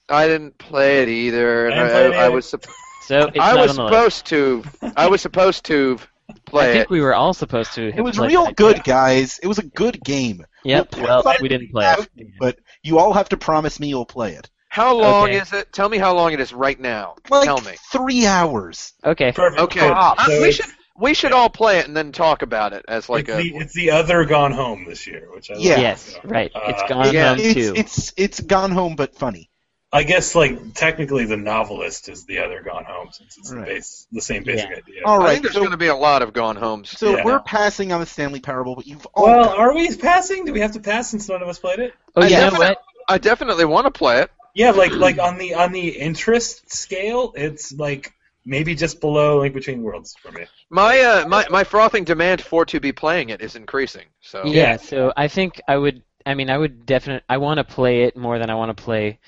[0.10, 1.68] I didn't play it either.
[1.70, 2.50] and I didn't play it I, I was.
[2.50, 2.66] sup-
[3.08, 4.64] So it's I not was on the supposed to.
[4.98, 6.00] I was supposed to
[6.30, 6.90] I think it.
[6.90, 7.90] we were all supposed to.
[7.90, 8.56] It was real that.
[8.56, 9.40] good, guys.
[9.42, 10.46] It was a good game.
[10.64, 10.96] Yep.
[10.96, 12.28] We'll Well, we didn't play after, it.
[12.40, 14.50] But you all have to promise me you'll play it.
[14.70, 15.38] How long Okay.
[15.38, 15.72] is it?
[15.74, 17.16] Tell me how long it is right now.
[17.30, 17.74] Like Tell me.
[17.92, 18.94] three hours.
[19.04, 19.32] Okay.
[19.32, 19.62] Perfect.
[19.62, 19.80] Okay.
[19.82, 20.66] So Uh, we should
[20.98, 23.42] we should all play it and then talk about it as like it's, a.
[23.42, 25.74] the, it's the other Gone Home this year, which I Yeah.
[25.74, 25.82] like.
[25.82, 26.20] Yes.
[26.24, 26.52] Right.
[26.56, 27.74] It's Uh, gone yeah, home it's, too.
[27.76, 29.50] it's it's gone home, but funny.
[29.94, 33.60] I guess like technically the novelist is the other Gone Home since it's Right.
[33.68, 34.78] the base the same basic Yeah.
[34.78, 35.02] idea.
[35.06, 36.90] All I think there's So, going to be a lot of gone homes.
[36.90, 37.24] so Yeah.
[37.24, 40.46] we're passing on the Stanley Parable, but you've all Well, are we passing?
[40.46, 41.94] Do we have to pass since none of us played it?
[42.16, 42.78] oh, I you know definitely- what?
[43.08, 44.32] I definitely want to play it.
[44.56, 48.14] Yeah, like like on the on the interest scale, it's like
[48.46, 50.46] maybe just below Link Between Worlds for me.
[50.70, 54.06] My uh, my my frothing demand for to be playing it is increasing.
[54.22, 54.78] So Yeah.
[54.78, 56.02] So I think I would.
[56.26, 57.24] I mean, I would definitely.
[57.30, 59.20] I want to play it more than I want to play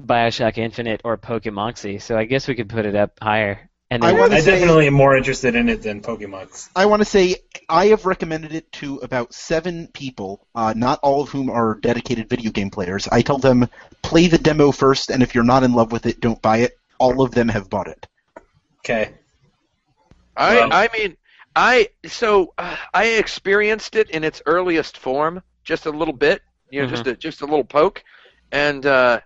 [0.00, 2.00] Bioshock Infinite or Pokemoxy.
[2.00, 3.70] So I guess we could put it up higher.
[3.90, 6.68] And I then wanna I say- definitely am more interested in it than Pokemon.
[6.74, 7.36] I want to say
[7.68, 12.28] I have recommended it to about seven people, uh, not all of whom are dedicated
[12.28, 13.06] video game players.
[13.06, 13.68] I tell them
[14.02, 16.72] play the demo first, and if you're not in love with it, don't buy it.
[16.98, 18.06] All of them have bought it.
[18.80, 19.12] Okay.
[20.36, 21.16] I Well- I mean
[21.54, 26.82] I so uh, I experienced it in its earliest form just a little bit, you
[26.82, 28.02] know, just a just a little poke,
[28.52, 29.20] and uh,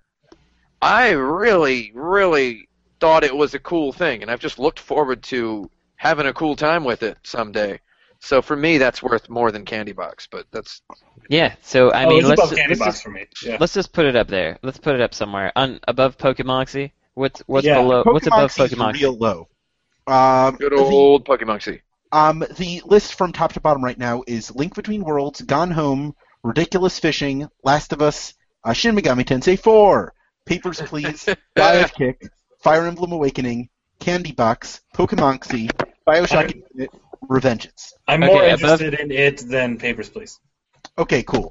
[0.83, 2.68] I really really
[3.01, 6.57] thought it was a cool thing, and I've just looked forward to having a cool
[6.57, 7.81] time with it someday.
[8.20, 10.83] So for me, that's worth more than Candy Box, but that's
[11.28, 11.55] yeah.
[11.62, 13.26] So I oh, mean, let's above Candy let's Box just, for me.
[13.43, 13.57] Yeah.
[13.59, 14.59] let's just put it up there.
[14.62, 15.53] Let's put it up somewhere.
[15.57, 16.93] On above Pokemoxy.
[17.14, 17.81] What's what's Yeah.
[17.81, 18.03] below?
[18.05, 19.01] What's above Pokemoxy's Pokemoxy?
[19.01, 19.49] real low.
[20.07, 21.81] Um, good the- old Pokemoxy.
[22.12, 26.16] Um, the list from top to bottom right now is Link Between Worlds, Gone Home,
[26.43, 30.12] Ridiculous Fishing, Last of Us, uh, Shin Megami Tensei 4,
[30.51, 32.28] Papers, Please, Dive Kick,
[32.61, 33.68] Fire Emblem Awakening,
[34.01, 35.70] Candy Box, Pokemoxy,
[36.05, 36.90] Bioshock Infinite,
[37.28, 37.92] Revengeance.
[38.09, 40.40] I'm Okay, more above- interested in it than Papers, Please.
[40.98, 41.51] Okay, cool.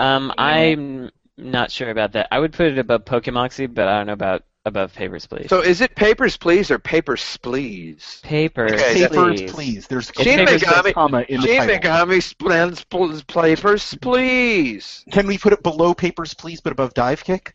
[0.00, 2.26] Um, I'm not sure about that.
[2.32, 5.48] I would put it above Pokemoxy, but I don't know about above Papers, Please.
[5.48, 8.20] So is it Papers, Please, or Papers, Spleeze?
[8.22, 9.52] Papers, Okay, that's- Papers, please.
[9.52, 9.86] Please.
[9.86, 11.76] There's It's Shin Papers, Megami, comma in the Shin title.
[11.92, 15.04] Megami Splends Pl- Papers, Please.
[15.12, 17.54] Can we put it below Papers, Please, but above Dive Kick?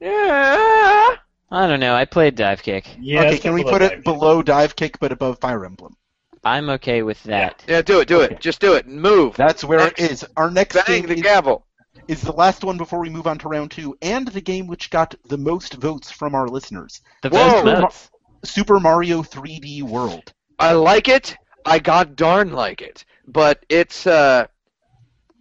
[0.00, 1.16] Yeah.
[1.50, 1.94] I don't know.
[1.94, 2.96] I played Dive Kick.
[3.00, 3.22] Yeah.
[3.22, 4.04] okay, can we put Dive it Kick.
[4.04, 5.96] below Dive Kick, but above Fire Emblem?
[6.44, 7.64] I'm okay with that.
[7.68, 8.34] Yeah, do it, do Okay.
[8.34, 8.40] it.
[8.40, 8.86] Just do it.
[8.86, 9.36] Move.
[9.36, 10.00] That's where Next.
[10.00, 10.24] it is.
[10.36, 11.66] Our next Bang game the is gavel.
[12.08, 14.90] is the last one before we move on to round two, and the game which
[14.90, 17.62] got the most votes from our listeners The Whoa.
[17.62, 18.10] votes votes.
[18.44, 20.32] Super Mario 3D World.
[20.58, 21.36] I like it.
[21.64, 23.04] I god darn like it.
[23.26, 24.46] But it's uh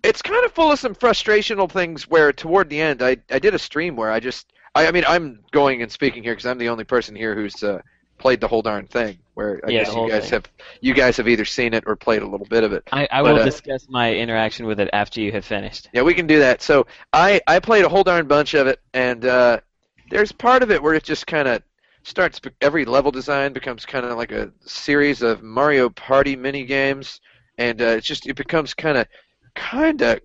[0.06, 3.54] it's kind of full of some frustrational things where toward the end I I did
[3.54, 6.58] a stream where I just I, I mean I'm going and speaking here because I'm
[6.58, 7.82] the only person here who's uh,
[8.18, 10.32] played the whole darn thing where I Yeah, guess you guys thing.
[10.32, 10.46] have
[10.82, 12.88] you guys have either seen it or played a little bit of it.
[12.92, 15.90] I, I But, will uh, discuss my interaction with it after you have finished.
[15.94, 16.62] Yeah, we can do that.
[16.62, 19.60] So I I played a whole darn bunch of it, and uh,
[20.10, 21.64] there's part of it where it just kind of
[22.04, 22.40] starts.
[22.62, 27.20] Every level design becomes kind of like a series of Mario Party mini games,
[27.58, 29.08] and uh, it's just it becomes kind of
[29.56, 30.20] kind of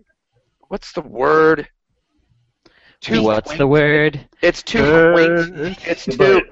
[0.68, 1.68] what's the word?
[3.00, 3.58] Too What's quaint.
[3.58, 4.28] the word?
[4.42, 5.78] It's too quaint.
[5.86, 6.42] It's too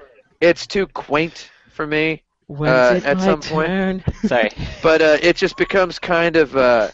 [0.41, 2.23] it's too quaint for me.
[2.49, 4.49] Uh, at my some point- Sorry.
[4.81, 6.89] but uh, it just becomes kind of uh,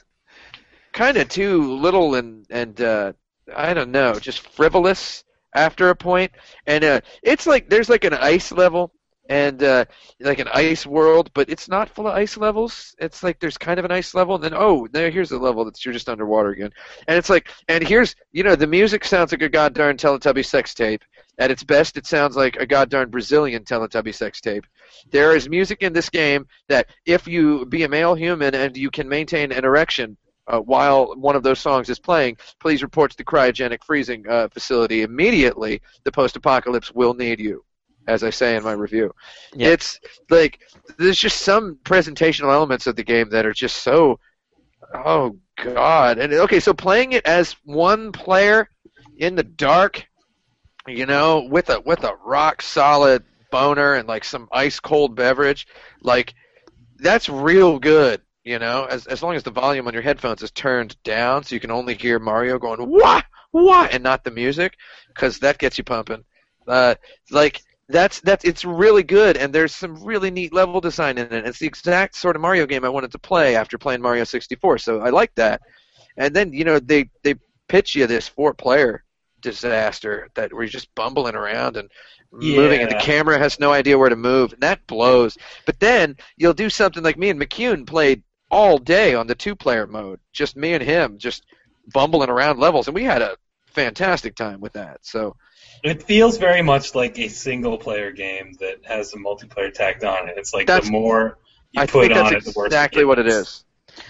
[0.92, 3.14] kind of too little and and uh,
[3.56, 5.24] I don't know, just frivolous
[5.54, 6.34] after a point.
[6.68, 8.92] And uh, it's like there's like an ice level
[9.30, 9.86] and uh,
[10.20, 12.96] like an ice world, but it's not full of ice levels.
[13.00, 15.66] It's like there's kind of an ice level, and then oh, there here's a level
[15.66, 16.72] that's you're just underwater again,
[17.08, 20.74] and it's like, and here's you know the music sounds like a goddamn Teletubby sex
[20.74, 21.04] tape.
[21.38, 24.66] At its best, it sounds like a goddamn Brazilian Teletubby sex tape.
[25.12, 28.90] There is music in this game that if you be a male human and you
[28.90, 30.16] can maintain an erection
[30.48, 34.48] uh, while one of those songs is playing, please report to the cryogenic freezing uh,
[34.50, 35.82] facility immediately.
[36.04, 37.66] The post-apocalypse will need you,
[38.08, 39.14] as I say in my review.
[39.54, 39.70] Yeah.
[39.70, 40.00] It's
[40.30, 40.60] like
[40.98, 44.20] there's just some presentational elements of the game that are just so,
[44.94, 46.18] oh god.
[46.18, 48.70] And okay, so playing it as one player
[49.18, 50.06] in the dark,
[50.88, 55.68] you know, with a with a rock solid boner and like some ice cold beverage,
[56.02, 56.34] like
[56.98, 58.22] that's real good.
[58.44, 61.56] You know, as as long as the volume on your headphones is turned down, so
[61.56, 64.76] you can only hear Mario going wah wah and not the music,
[65.08, 66.24] because that gets you pumping.
[66.68, 66.94] Uh,
[67.32, 71.46] like that's that's it's really good, and there's some really neat level design in it.
[71.46, 74.80] It's the exact sort of Mario game I wanted to play after playing Mario 64,
[74.80, 75.62] so I like that.
[76.18, 77.36] And then you know they they
[77.68, 79.04] pitch you this four player
[79.42, 81.90] disaster that where you're just bumbling around and
[82.32, 85.38] moving, and the camera has no idea where to move, and that blows.
[85.66, 89.56] But then you'll do something like me and McCune played all day on the two
[89.56, 91.46] player mode, just me and him, just
[91.94, 95.06] bumbling around levels, and we had a fantastic time with that.
[95.06, 95.36] So
[95.84, 100.30] It feels very much like a single player game that has a multiplayer tacked on
[100.30, 100.36] it.
[100.38, 101.38] It's like That's- the more
[101.72, 103.64] you I put think on that's it, the worse exactly it what it gets.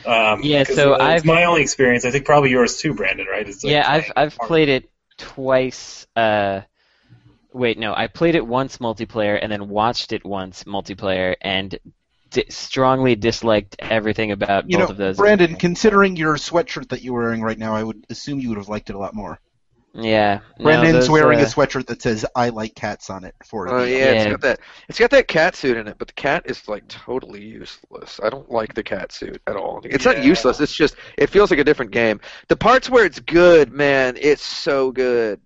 [0.05, 2.05] Um, Yeah, 'cause so it's I've- my only experience.
[2.05, 3.27] I think probably yours too, Brandon.
[3.27, 3.47] Right?
[3.47, 6.07] It's like yeah, I've I've hard- played it twice.
[6.15, 6.61] Uh,
[7.53, 11.77] wait, no, I played it once multiplayer and then watched it once multiplayer and
[12.31, 15.17] di- strongly disliked everything about You both know, of those.
[15.17, 18.69] Brandon, considering your sweatshirt that you're wearing right now, I would assume you would have
[18.69, 19.39] liked it a lot more.
[19.97, 20.65] Yeah, no,
[21.09, 23.97] wearing uh, a sweatshirt that says "I like cats" on it for Oh the- yeah,
[24.11, 24.59] it's got that.
[24.89, 28.19] It's got that cat suit in it, but the cat is like totally useless.
[28.21, 29.79] I don't like the cat suit at all.
[29.85, 30.59] It's not useless.
[30.59, 32.19] It's just it feels like a different game.
[32.49, 35.39] The parts where it's good, man, it's so good.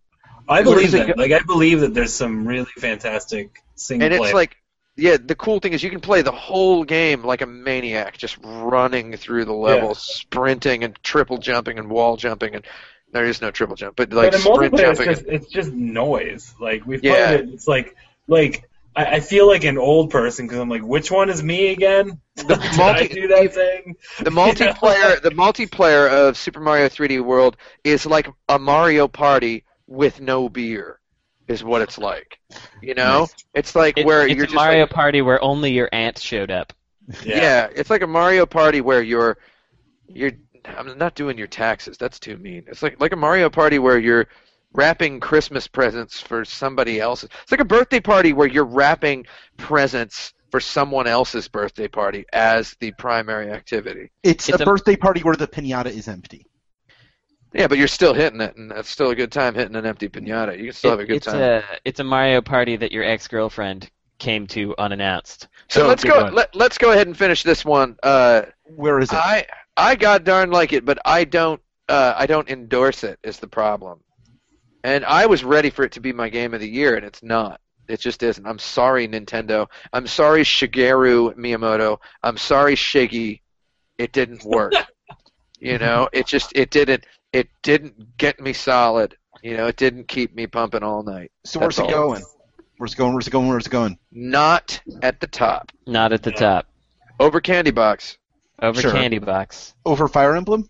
[0.47, 1.07] I believe that.
[1.07, 4.33] go- Like I believe that there's some really fantastic single And it's player.
[4.33, 4.57] like,
[4.97, 8.37] yeah, the cool thing is you can play the whole game like a maniac, just
[8.43, 12.65] running through the levels, sprinting and triple jumping and wall jumping, and
[13.11, 15.05] there is no triple jump, but like but sprint multiplayer, it's jumping.
[15.05, 16.53] just, it's just noise.
[16.59, 17.27] Like we've Yeah.
[17.27, 17.53] played it.
[17.53, 17.95] It's like
[18.27, 21.71] like I, I feel like an old person because I'm like, which one is me
[21.71, 22.19] again?
[22.35, 23.95] The Did multi- I do that thing?
[24.19, 30.21] The multiplayer, the multiplayer of Super Mario 3D World is like a Mario Party with
[30.21, 30.99] no beer,
[31.47, 32.39] is what it's like.
[32.81, 33.35] You know, Nice.
[33.53, 36.17] it's like It's, where it's you're a just Mario like, Party where only your aunt
[36.19, 36.73] showed up.
[37.23, 37.69] yeah.
[37.75, 39.37] it's like a Mario Party where you're,
[40.07, 40.31] you're.
[40.77, 41.97] I'm not doing your taxes.
[41.97, 42.63] That's too mean.
[42.67, 44.27] It's like like a Mario Party where you're
[44.73, 47.29] wrapping Christmas presents for somebody else's.
[47.43, 49.25] It's like a birthday party where you're wrapping
[49.57, 54.11] presents for someone else's birthday party as the primary activity.
[54.23, 56.45] It's, It's a, a- birthday party where the pinata is empty.
[57.53, 60.07] Yeah, but you're still hitting it, and that's still a good time hitting an empty
[60.07, 60.55] pinata.
[60.57, 61.41] You can still have a It- good it's time.
[61.41, 63.89] a it's a Mario Party that your ex girlfriend
[64.19, 65.47] came to unannounced.
[65.69, 66.23] so let's go.
[66.25, 66.35] one.
[66.35, 67.95] Let, let's go ahead and finish this one.
[68.03, 68.41] Uh,
[68.75, 69.15] Where is it?
[69.15, 69.45] I
[69.79, 71.61] I god darn like it, but I don't.
[71.87, 73.17] Uh, I don't endorse it.
[73.23, 74.01] Is the problem?
[74.83, 77.23] And I was ready for it to be my game of the year, and it's
[77.23, 77.59] not.
[77.87, 78.45] It just isn't.
[78.45, 79.67] I'm sorry, Nintendo.
[79.91, 81.97] I'm sorry, Shigeru Miyamoto.
[82.21, 83.41] I'm sorry, Shiggy.
[83.97, 84.73] It didn't work.
[85.59, 87.05] you know, it just it didn't.
[87.33, 89.15] It didn't get me solid.
[89.41, 91.31] You know, it didn't keep me pumping all night.
[91.45, 91.89] so where's it all.
[91.89, 92.23] going?
[92.77, 93.13] Where's it going?
[93.13, 93.47] Where's it going?
[93.47, 93.97] Where's it going?
[94.11, 95.71] Not at the top.
[95.87, 96.67] Not at the top.
[97.19, 98.18] Over Candy Box.
[98.61, 98.91] Over Sure.
[98.91, 99.73] Candy Box.
[99.85, 100.69] Over Fire Emblem?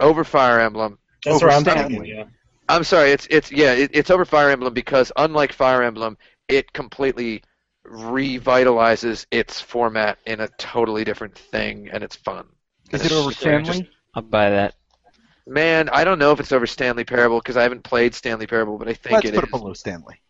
[0.00, 0.98] Over Fire Emblem.
[1.24, 2.04] That's Over where I'm thinking.
[2.04, 2.24] Yeah.
[2.68, 6.16] I'm sorry, it's it's yeah, it, it's over Fire Emblem because unlike Fire Emblem,
[6.48, 7.42] it completely
[7.86, 12.46] revitalizes its format in a totally different thing, and it's fun.
[12.92, 13.64] Is And it over Stanley?
[13.64, 13.82] just-
[14.14, 14.74] I'll buy that.
[15.46, 18.78] man, I don't know if it's over Stanley Parable because I haven't played Stanley Parable,
[18.78, 19.48] but I think Let's it put is.
[19.48, 20.20] it below Stanley.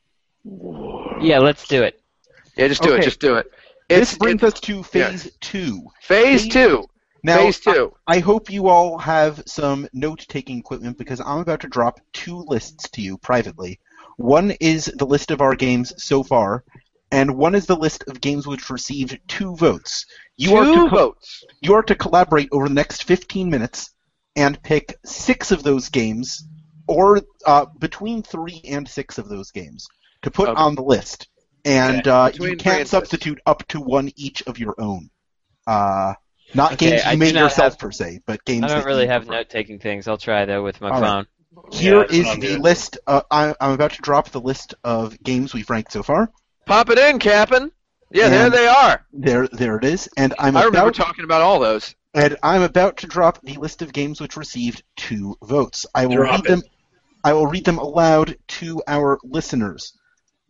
[1.22, 2.00] Yeah, let's do it.
[2.56, 3.02] Yeah, just do it.
[3.02, 3.50] Just do it.
[3.90, 5.82] This brings us to phase two.
[6.02, 6.84] phase phase- two.
[7.22, 7.92] Now, phase two.
[8.06, 12.88] I hope you all have some note-taking equipment because I'm about to drop two lists
[12.90, 13.78] to you privately.
[14.16, 16.64] One is the list of our games so far,
[17.10, 20.06] and one is the list of games which received two votes.
[20.38, 21.44] You are two to co- votes.
[21.60, 23.90] you are to collaborate over the next 15 minutes
[24.36, 26.46] and pick six of those games,
[26.88, 29.86] or uh, between three and six of those games,
[30.22, 30.60] to put Okay.
[30.60, 31.28] on the list.
[31.64, 32.10] And Okay.
[32.10, 32.90] uh, you can't and six.
[32.90, 35.10] substitute up to one each of your own.
[35.66, 36.14] Uh,
[36.54, 38.86] not Okay, games you do made yourself have- per se, but games I don't that
[38.86, 39.38] really you have prefer.
[39.38, 40.08] note taking things.
[40.08, 41.08] I'll try though with my All right.
[41.08, 41.26] phone.
[41.72, 42.98] Here Yeah, is the list.
[43.06, 46.30] Uh, I, I'm about to drop the list of games we've ranked so far.
[46.66, 47.70] Pop it in, Captain.
[48.12, 49.04] Yeah, there they are.
[49.12, 50.08] There, there it is.
[50.16, 51.94] And I'm I remember talking about all those.
[52.14, 55.86] and I'm about to drop the list of games which received two votes.
[55.94, 56.48] I will Drop read it.
[56.48, 56.62] them.
[57.22, 59.92] I will read them aloud to our listeners.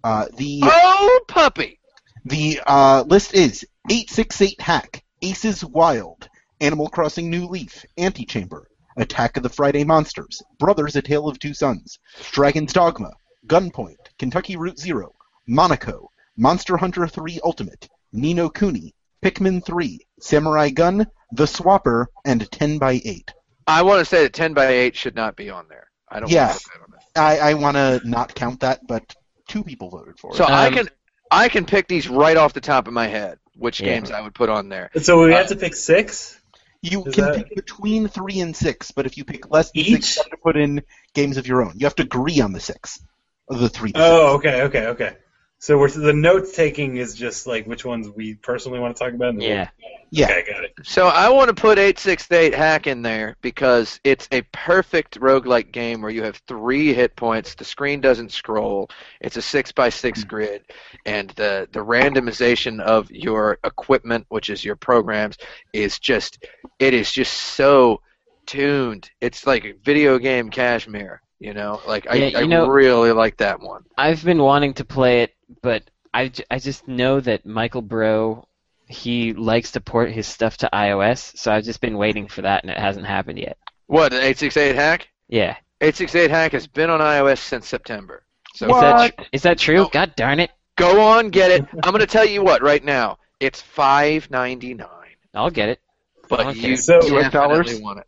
[0.03, 1.79] Uh, the Oh, puppy.
[2.25, 6.29] the uh, list is 868 Hack, Aces Wild,
[6.61, 11.55] Animal Crossing New Leaf, Antichamber, Attack of the Friday Monsters, Brothers: A Tale of Two
[11.55, 11.99] Sons,
[12.33, 13.11] Dragon's Dogma,
[13.47, 15.13] Gunpoint, Kentucky Route Zero,
[15.47, 22.51] Monaco, Monster Hunter 3 Ultimate, Ni no Kuni, Pikmin 3, Samurai Gunn, The Swapper, and
[22.51, 23.33] 10 by 8.
[23.67, 25.87] I want to say that 10 by 8 should not be on there.
[26.11, 26.49] I don't Yeah.
[26.49, 26.73] want to put
[27.15, 27.27] that on.
[27.39, 29.15] I, I want to not count that, but
[29.51, 30.37] two people voted for it.
[30.37, 30.89] So I Um, can
[31.31, 33.87] I can pick these right off the top of my head which Yeah.
[33.95, 34.91] games I would put on there.
[35.03, 36.39] So we Uh, have to pick six.
[36.83, 39.83] You Is can that- pick between three and six, but if you pick less than
[39.83, 39.93] Each?
[39.93, 40.83] six, you have to put in
[41.15, 41.75] games of your own.
[41.77, 43.01] You have to agree on the six,
[43.49, 43.93] of the three.
[43.93, 45.17] To Oh, okay, okay, okay.
[45.59, 49.13] So we're the note taking is just like which ones we personally want to talk
[49.13, 49.31] about.
[49.35, 49.69] and the-
[50.11, 50.29] Yeah.
[50.29, 50.37] Yeah.
[50.37, 50.73] Okay, got it.
[50.83, 56.03] So I want to put 868 Hack in there because it's a perfect roguelike game
[56.03, 58.89] where you have three hit points, the screen doesn't scroll,
[59.21, 60.29] it's a 6 by 6 hmm.
[60.29, 60.63] grid,
[61.07, 65.37] and the, the randomization of your equipment, which is your programs,
[65.73, 66.45] is just
[66.79, 68.01] it is just so
[68.47, 69.11] tuned.
[69.21, 71.81] It's like video game cashmere, you know?
[71.87, 73.85] Like I, Yeah, you I know- really like that one.
[73.97, 78.47] I've been wanting to play it, but I, I just know that Michael Brough,
[78.91, 82.65] he likes to port his stuff to iOS, so I've just been waiting for that,
[82.65, 83.57] and it hasn't happened yet.
[83.87, 85.09] What, an 868 Hack?
[85.29, 85.57] Yeah.
[85.81, 88.25] 868 Hack has been on iOS since September.
[88.55, 89.77] So Is that, tr- is that true?
[89.77, 89.89] No.
[89.93, 90.51] God darn it.
[90.77, 91.67] Go on, get it.
[91.83, 93.19] I'm going to tell you what right now.
[93.39, 95.81] It's five ninety nine, I'll get it.
[96.29, 96.71] but Okay.
[96.71, 97.81] you So- definitely dollars?
[97.81, 98.07] want it.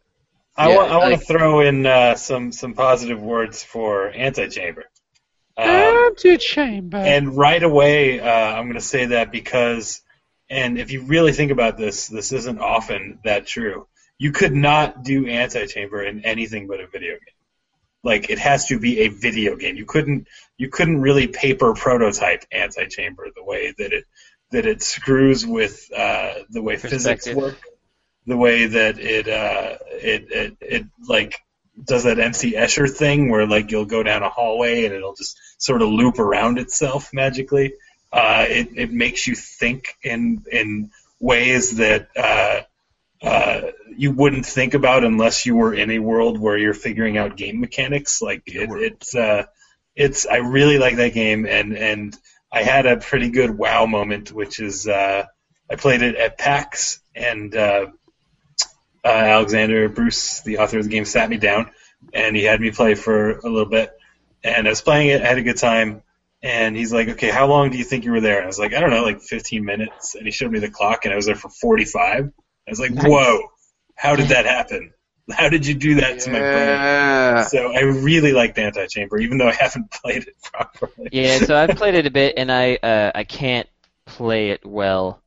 [0.57, 4.85] I Yeah, want I want to throw in uh, some some positive words for Antichamber.
[5.57, 6.99] Um, Antechamber.
[6.99, 10.02] and right away, uh, I'm going to say that because,
[10.53, 13.89] and if you really think about this, this isn't often that true.
[14.19, 17.35] You could not do Antichamber in anything but a video game.
[18.05, 19.77] Like it has to be a video game.
[19.77, 20.29] You couldn't
[20.59, 24.05] you couldn't really paper prototype Antichamber the way that it
[24.51, 27.57] that it screws with uh, the way physics work,
[28.27, 31.35] the way that it uh, it, it it like
[31.83, 35.39] does that MC Escher thing where like you'll go down a hallway and it'll just
[35.57, 37.73] sort of loop around itself magically.
[38.13, 42.61] Uh, it it makes you think in in ways that uh,
[43.27, 47.37] uh, you wouldn't think about unless you were in a world where you're figuring out
[47.37, 48.21] game mechanics.
[48.21, 49.45] Like it, it's uh,
[49.97, 52.17] it's I really like that game and and
[52.53, 55.25] I had a pretty good wow moment, which is uh,
[55.71, 57.55] I played it at PAX and.
[57.55, 57.87] Uh,
[59.05, 61.71] uh, Alexander Bruce, the author of the game, sat me down
[62.13, 63.93] and he had me play for a little bit.
[64.45, 66.03] And I was playing it, I had a good time.
[66.43, 68.59] And he's like, "Okay, how long do you think you were there?" And I was
[68.59, 71.17] like, "I don't know, like 15 minutes." And he showed me the clock, and I
[71.17, 72.25] was there for 45.
[72.25, 73.05] I was like, Nice.
[73.07, 73.49] "Whoa,
[73.97, 74.93] how did that happen?
[75.31, 79.49] How did you do that to my brain?" So I really liked Antichamber, even though
[79.49, 81.09] I haven't played it properly.
[81.13, 83.69] Yeah, so I've played it a bit, and I uh, I can't
[84.05, 85.23] play it well.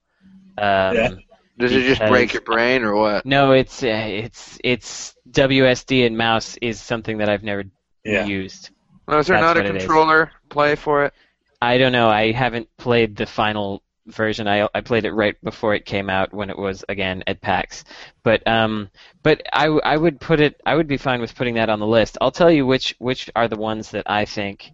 [0.57, 1.09] Um, Yeah.
[1.57, 3.25] Does it just break your brain or what?
[3.25, 7.63] No, it's uh, it's it's WASD and mouse is something that I've never
[8.03, 8.25] yeah.
[8.25, 8.71] used.
[9.07, 9.83] No, is there That's not a what it is.
[9.83, 11.13] controller play for it?
[11.61, 12.09] I don't know.
[12.09, 14.47] I haven't played the final version.
[14.47, 17.83] I I played it right before it came out when it was again at PAX.
[18.23, 18.89] But um,
[19.23, 20.59] but I I would put it.
[20.65, 22.17] I would be fine with putting that on the list.
[22.21, 24.71] I'll tell you which which are the ones that I think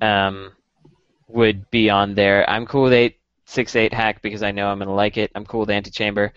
[0.00, 0.52] um
[1.28, 2.48] would be on there.
[2.48, 3.16] I'm cool with eight
[3.46, 5.30] six eight hack because I know I'm gonna like it.
[5.34, 6.32] I'm cool with Antichamber.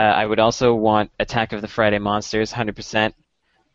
[0.00, 3.14] Uh, I would also want Attack of the Friday Monsters, hundred percent.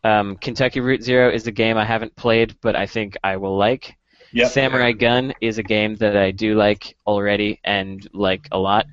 [0.04, 3.58] Um, Kentucky Route Zero is a game I haven't played, but I think I will
[3.58, 3.96] like.
[4.32, 4.52] Yep.
[4.52, 8.86] Samurai Gunn is a game that I do like already and like a lot.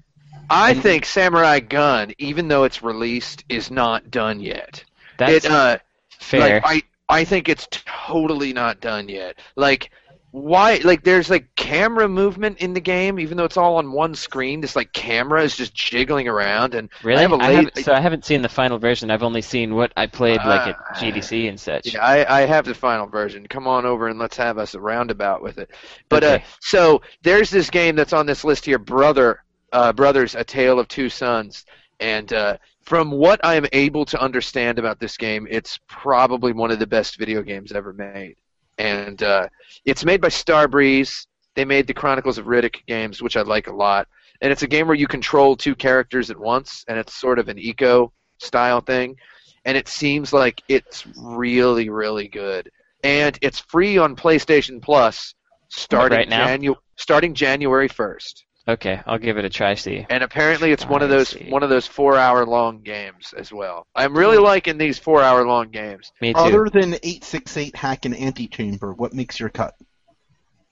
[0.48, 4.84] I And- think Samurai Gunn, even though it's released, is not done yet.
[5.18, 5.78] That's it, uh,
[6.18, 6.60] fair.
[6.60, 6.82] Like, I
[7.20, 9.38] I think it's totally not done yet.
[9.54, 9.90] Like
[10.36, 14.14] why like there's like camera movement in the game even though it's all on one
[14.14, 17.18] screen this like camera is just jiggling around and really?
[17.18, 19.10] I have a I late- so I haven't seen the final version.
[19.10, 21.94] I've only seen what I played like at Uh, GDC and such.
[21.94, 23.46] yeah, I, I have the final version.
[23.46, 25.70] Come on over and let's have us a roundabout with it.
[26.10, 30.44] But uh, so there's this game that's on this list here, Brother, uh, Brothers: A
[30.44, 31.64] Tale of Two Sons,
[31.98, 36.70] and uh, from what I am able to understand about this game, it's probably one
[36.70, 38.36] of the best video games ever made.
[38.78, 39.48] And uh,
[39.84, 41.26] it's made by Starbreeze.
[41.54, 44.08] They made the Chronicles of Riddick games, which I like a lot.
[44.40, 47.48] And it's a game where you control two characters at once, and it's sort of
[47.48, 49.16] an Ico style thing.
[49.64, 52.70] And it seems like it's really, really good.
[53.02, 55.34] And it's free on PlayStation Plus
[55.68, 56.28] starting right?
[56.28, 58.45] Janu- starting January first.
[58.68, 59.74] Okay, I'll give it a try.
[59.74, 60.04] See.
[60.10, 61.48] And apparently, it's one of those see.
[61.50, 63.86] one of those four hour long games as well.
[63.94, 66.10] I'm really liking these four hour long games.
[66.20, 66.38] Me too.
[66.40, 69.74] Other than 868 hack and antechamber, what makes your cut?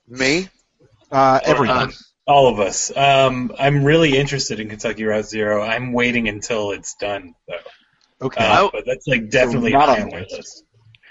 [0.09, 0.49] Me,
[1.12, 1.88] Uh, everyone.
[1.88, 2.12] us?
[2.26, 2.95] All of us.
[2.97, 5.62] Um, I'm really interested in Kentucky Route Zero.
[5.62, 8.26] I'm waiting until it's done, though.
[8.26, 8.45] Okay.
[8.45, 10.64] Uh, but that's like definitely not on on my the list.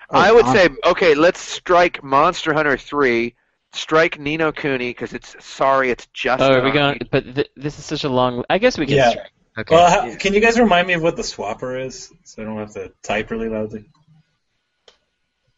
[0.09, 1.15] I Oh, would on- say okay.
[1.15, 3.35] Let's strike Monster Hunter three.
[3.73, 6.41] Strike Ni no Kuni because it's sorry, it's just.
[6.41, 6.99] Oh, are we going?
[7.11, 8.43] But th- this is such a long.
[8.49, 9.09] I guess we can Yeah.
[9.09, 9.31] strike.
[9.57, 9.75] Okay.
[9.75, 12.57] Well, how, can you guys remind me of what the swapper is, so I don't
[12.57, 13.85] have to type really loudly?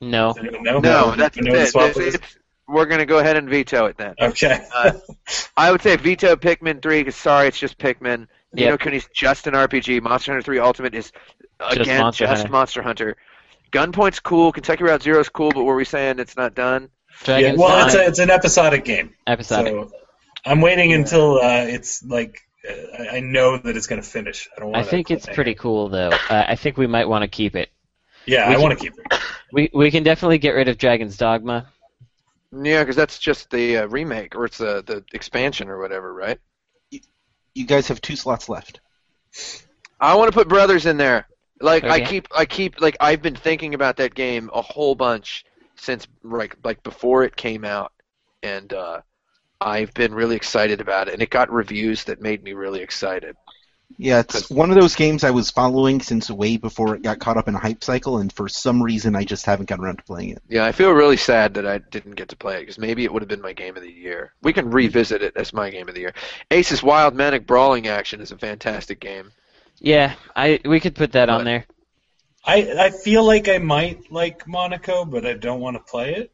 [0.02, 0.34] no.
[0.34, 0.80] Does anyone know?
[0.80, 1.76] No, that's You know it.
[1.76, 2.38] It's- it's-
[2.68, 4.16] we're gonna go ahead and veto it then.
[4.20, 4.60] Okay.
[4.74, 4.92] Uh,
[5.56, 8.28] I would say veto Pikmin three because sorry, it's just Pikmin.
[8.54, 8.80] Ni no Yep.
[8.80, 10.02] Kuni's just an RPG.
[10.02, 11.12] Monster Hunter three Ultimate is
[11.60, 12.52] again Monster just Hunter.
[12.52, 13.18] Monster Hunter.
[13.72, 14.52] Gunpoint's cool.
[14.52, 16.90] Kentucky Route Zero is cool, but were we saying it's not done?
[17.22, 19.14] Yeah, Dragon's well, it's a, it's an episodic game.
[19.28, 19.74] episodic.
[19.74, 19.92] So
[20.46, 24.48] I'm waiting until uh, it's like uh, I- I know that it's going to finish.
[24.56, 26.10] I don't I think it's pretty cool though.
[26.30, 27.70] Uh, I think we might want to keep it.
[28.26, 29.20] Yeah, we I want to keep it.
[29.54, 31.68] We we can definitely get rid of Dragon's Dogma.
[32.52, 36.40] Yeah, because that's just the uh, remake or it's uh, the expansion or whatever, right?
[37.54, 38.82] You guys have two slots left.
[40.00, 41.28] I want to put Brothers in there.
[41.62, 45.46] Like I keep, I keep, like I've been thinking about that game a whole bunch
[45.78, 47.92] since like like before it came out,
[48.44, 49.02] and uh,
[49.62, 51.14] I've been really excited about it.
[51.14, 53.36] And it got reviews that made me really excited.
[53.98, 57.38] Yeah, it's one of those games I was following since way before it got caught
[57.38, 60.04] up in a hype cycle, and for some reason I just haven't gotten around to
[60.04, 60.42] playing it.
[60.50, 63.14] Yeah, I feel really sad that I didn't get to play it because maybe it
[63.14, 64.34] would have been my game of the year.
[64.42, 66.14] We can revisit it as my game of the year.
[66.52, 69.32] Aces Wild Manic Brawling Action is a fantastic game.
[69.80, 71.66] Yeah, I we could put that on there.
[72.46, 76.32] I I feel like I might like Monaco, but I don't want to play it.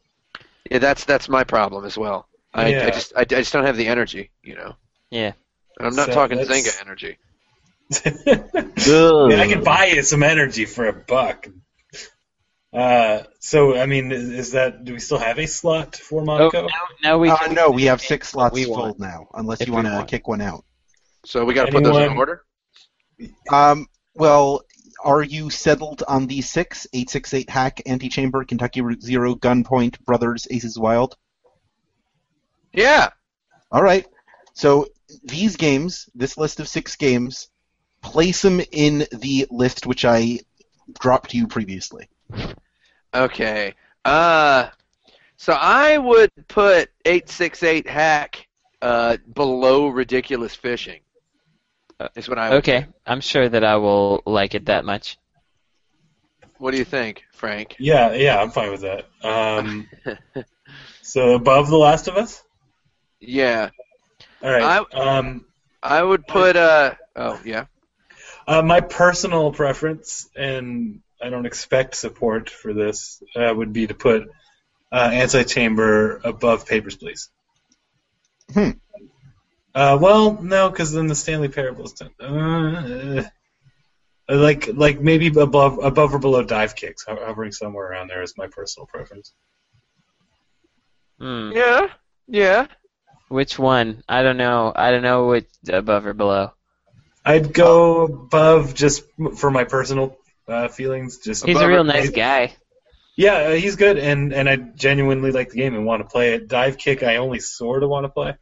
[0.70, 2.28] Yeah, that's that's my problem as well.
[2.53, 4.76] I, I just I, I just don't have the energy, you know.
[5.09, 5.34] Yeah.
[5.80, 7.18] And I'm not So talking that's- Zynga energy.
[8.05, 11.47] I, mean, I can buy you some energy for a buck.
[12.74, 16.26] Uh, so I mean, is, is that do we still have a slot for Oh,
[16.26, 16.62] Monaco?
[16.68, 16.68] now,
[17.03, 19.88] now we Uh, no, we have six slots we full now, unless If you want
[19.88, 20.07] to want.
[20.09, 20.64] kick one out.
[21.26, 22.43] So we got to put those in Anyone- order.
[23.51, 24.62] Um, well,
[25.03, 26.87] are you settled on these six?
[26.93, 31.15] 868 Hack, Antichamber, Kentucky Route Zero, Gunpoint, Brothers, Aces Wild?
[32.73, 33.09] Yeah.
[33.71, 34.05] All right.
[34.53, 34.87] So
[35.23, 37.49] these games, this list of six games,
[38.01, 40.39] place them in the list which I
[40.99, 42.09] dropped you previously.
[43.13, 43.73] Okay.
[44.03, 44.69] Uh,
[45.37, 48.47] so I would put eight six eight hack
[48.81, 51.01] uh below ridiculous fishing.
[52.01, 52.93] Uh, Is what I would Okay, do.
[53.05, 55.19] I'm sure that I will like it that much.
[56.57, 57.75] What do you think, Frank?
[57.79, 59.05] Yeah, yeah, I'm fine with that.
[59.23, 59.87] Um,
[61.03, 62.41] so above The Last of Us.
[63.19, 63.69] Yeah,
[64.41, 64.83] All right.
[64.91, 65.45] I, um,
[65.83, 67.65] I would put uh oh yeah.
[68.47, 73.93] uh, my personal preference, and I don't expect support for this, uh, would be to
[73.93, 74.27] put
[74.91, 77.29] uh, Antichamber above Papers, Please.
[78.51, 78.71] Hmm.
[79.74, 81.93] Uh, well, no, because then the Stanley Parables.
[81.93, 83.24] don't- Uh,
[84.30, 88.38] uh, like, like maybe above, above or below Dive Kicks, hovering somewhere around there is
[88.38, 89.34] my personal preference.
[91.19, 91.51] Hmm.
[91.53, 91.88] Yeah.
[92.28, 92.67] Yeah.
[93.30, 94.03] Which one?
[94.09, 94.74] I don't know.
[94.76, 96.51] I don't know which above or below.
[97.24, 99.03] I'd go above just
[99.38, 100.17] for my personal
[100.47, 101.19] uh, feelings.
[101.19, 102.55] Just He's Above a real or- nice guy.
[103.15, 106.34] Yeah, uh, he's good, and and I genuinely like the game and want to play
[106.34, 106.47] it.
[106.47, 108.36] Dive kick, I only sort of want to play,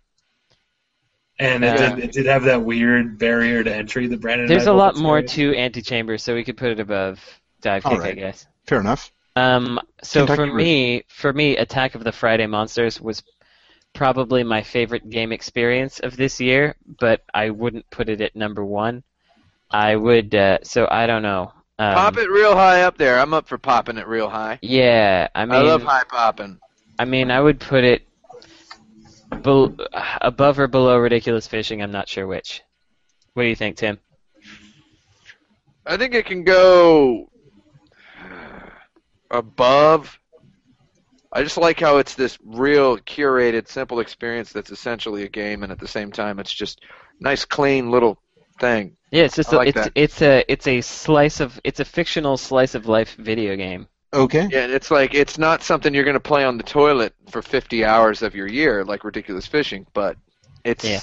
[1.40, 1.96] and it, Yeah.
[1.96, 4.42] did, it did have that weird barrier to entry that Brandon.
[4.42, 5.76] and There's I a both lot more experienced.
[5.76, 7.20] to Antichamber, so we could put it above
[7.62, 8.46] Dive All Kick, I guess.
[8.68, 9.12] Fair enough.
[9.36, 10.56] Um, so Kentucky for Route.
[10.64, 13.24] me, for me, Attack of the Friday Monsters was
[13.94, 18.64] probably my favorite game experience of this year, but I wouldn't put it at number
[18.66, 19.04] one.
[19.72, 20.34] I would.
[20.36, 21.54] Uh, so I don't know.
[21.78, 23.20] Um, Pop it real high up there.
[23.20, 24.60] I'm up for popping it real high.
[24.62, 26.60] Yeah, I mean, I, love high popping.
[26.98, 28.06] I mean, I would put it
[29.40, 29.76] bel
[30.22, 31.82] above or below Ridiculous Fishing.
[31.82, 32.62] I'm not sure which.
[33.34, 34.00] What do you think, Tim?
[35.86, 37.30] I think it can go
[39.32, 40.20] above.
[41.32, 45.72] I just like how it's this real curated, simple experience that's essentially a game, and
[45.72, 46.82] at the same time, it's just
[47.20, 48.18] nice, clean little
[48.60, 48.98] thing.
[49.12, 49.92] Yeah, it's just a, like it's that.
[49.96, 53.88] it's a it's a slice of it's a fictional slice of life video game.
[54.14, 54.48] Okay.
[54.52, 57.42] Yeah, and it's like it's not something you're going to play on the toilet for
[57.42, 60.18] 50 hours of your year, like Ridiculous Fishing, but
[60.64, 61.02] it's Yeah.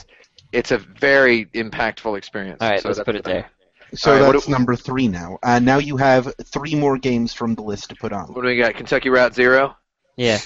[0.52, 2.58] it's a very impactful experience.
[2.60, 3.46] All right, So let's that's put it there.
[3.94, 5.38] So All right, what that's do- number three now.
[5.44, 8.26] Uh, now you have three more games from the list to put on.
[8.32, 8.74] What do we got?
[8.74, 9.76] Kentucky Route Zero.
[10.16, 10.38] Yeah.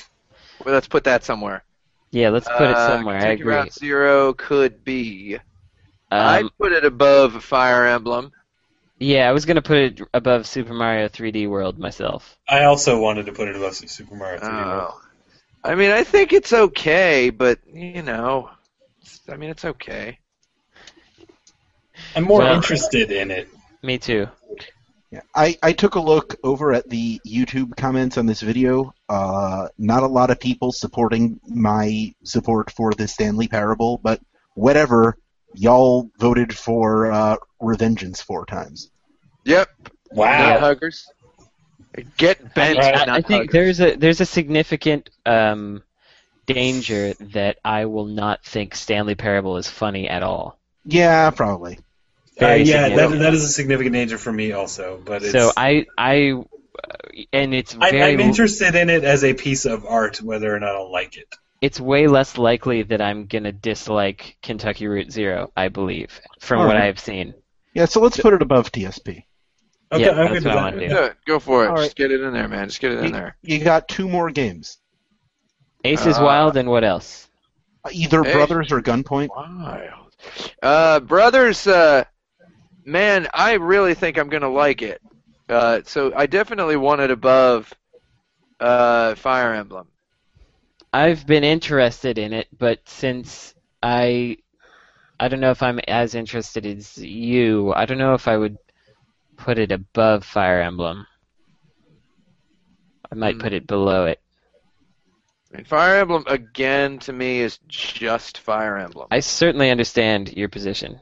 [0.62, 1.64] Well, let's put that somewhere.
[2.10, 3.16] Yeah, let's put it Uh, somewhere.
[3.16, 3.54] I Kentucky agree.
[3.54, 5.36] Route Zero could be.
[6.12, 8.32] Um, I'd put it above Fire Emblem.
[9.00, 12.38] Yeah, I was gonna put it above Super Mario 3D World myself.
[12.48, 14.66] I also wanted to put it above Super Mario 3D.
[14.66, 14.92] World.
[14.92, 15.00] Oh.
[15.62, 18.50] I mean, I think it's okay, but you know,
[19.28, 20.18] I mean, it's okay.
[22.14, 23.48] I'm more Well- interested in it.
[23.82, 24.28] Me too.
[25.10, 25.22] Yeah.
[25.34, 28.94] I, I took a look over at the YouTube comments on this video.
[29.08, 34.20] Uh, not a lot of people supporting my support for the Stanley Parable, but
[34.54, 35.16] whatever.
[35.54, 38.90] Y'all voted for uh, Revengeance four times.
[39.44, 39.68] Yep.
[40.12, 40.50] Wow.
[40.50, 41.06] Nut huggers.
[42.16, 42.78] Get bent.
[42.78, 43.08] Right.
[43.08, 43.52] I, I think huggers.
[43.52, 45.82] there's a there's a significant um,
[46.46, 50.58] danger that I will not think Stanley Parable is funny at all.
[50.84, 51.78] Yeah, probably.
[52.40, 55.00] Uh, yeah, that, that is a significant danger for me also.
[55.04, 56.96] But it's, So I I uh,
[57.32, 60.74] and it's I, I'm interested in it as a piece of art, whether or not
[60.74, 61.28] I'll like it.
[61.60, 65.52] It's way less likely that I'm gonna dislike Kentucky Route Zero.
[65.56, 66.84] I believe from All what right.
[66.84, 67.34] I've seen.
[67.74, 69.24] Yeah, so let's put it above TSP.
[69.92, 70.62] Okay, Yeah, I'm that's what I that.
[70.74, 70.94] wanna do.
[70.94, 71.12] yeah.
[71.26, 71.68] Go for it.
[71.68, 71.94] All Just right.
[71.96, 72.68] get it in there, man.
[72.68, 73.36] Just get it in there.
[73.42, 74.78] You got two more games.
[75.84, 77.28] Ace is Uh, Wild and what else?
[77.90, 78.32] Either Hey.
[78.34, 79.28] Brothers or Gunpoint.
[79.30, 80.14] Wild.
[80.62, 82.04] Uh, brothers, uh,
[82.84, 85.00] man, I really think I'm gonna like it.
[85.48, 87.72] Uh, so I definitely want it above
[88.60, 89.88] uh, Fire Emblem.
[90.92, 94.38] I've been interested in it, but since I
[95.20, 97.72] I don't know if I'm as interested as you.
[97.74, 98.58] I don't know if I would
[99.36, 101.06] put it above Fire Emblem.
[103.12, 103.40] I might Hmm.
[103.40, 104.20] put it below it.
[105.52, 109.08] I mean, Fire Emblem again to me is just Fire Emblem.
[109.10, 111.00] I certainly understand your position.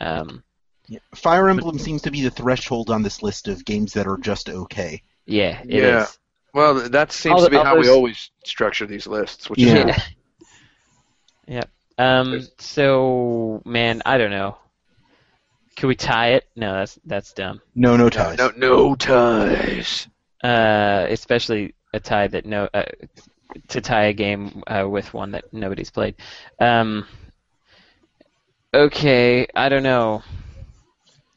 [0.00, 0.42] Um,
[0.88, 0.98] Yeah.
[1.14, 4.48] Fire Emblem seems to be the threshold on this list of games that are just
[4.48, 5.02] okay.
[5.26, 6.18] yeah, it is.
[6.54, 6.60] Yeah.
[6.60, 9.88] Well, that seems All to the be how we always structure these lists, which Yeah.
[9.88, 10.02] is
[11.46, 11.62] Yeah.
[11.98, 12.40] Um.
[12.58, 14.56] So, man, I don't know.
[15.76, 16.44] Can we tie it?
[16.56, 17.60] No, that's that's dumb.
[17.74, 18.38] No, no no, ties.
[18.38, 20.08] no, no ties.
[20.42, 22.84] Uh, especially a tie that no uh,
[23.68, 26.14] to tie a game uh, with one that nobody's played.
[26.60, 27.06] Um.
[28.72, 30.22] Okay, I don't know.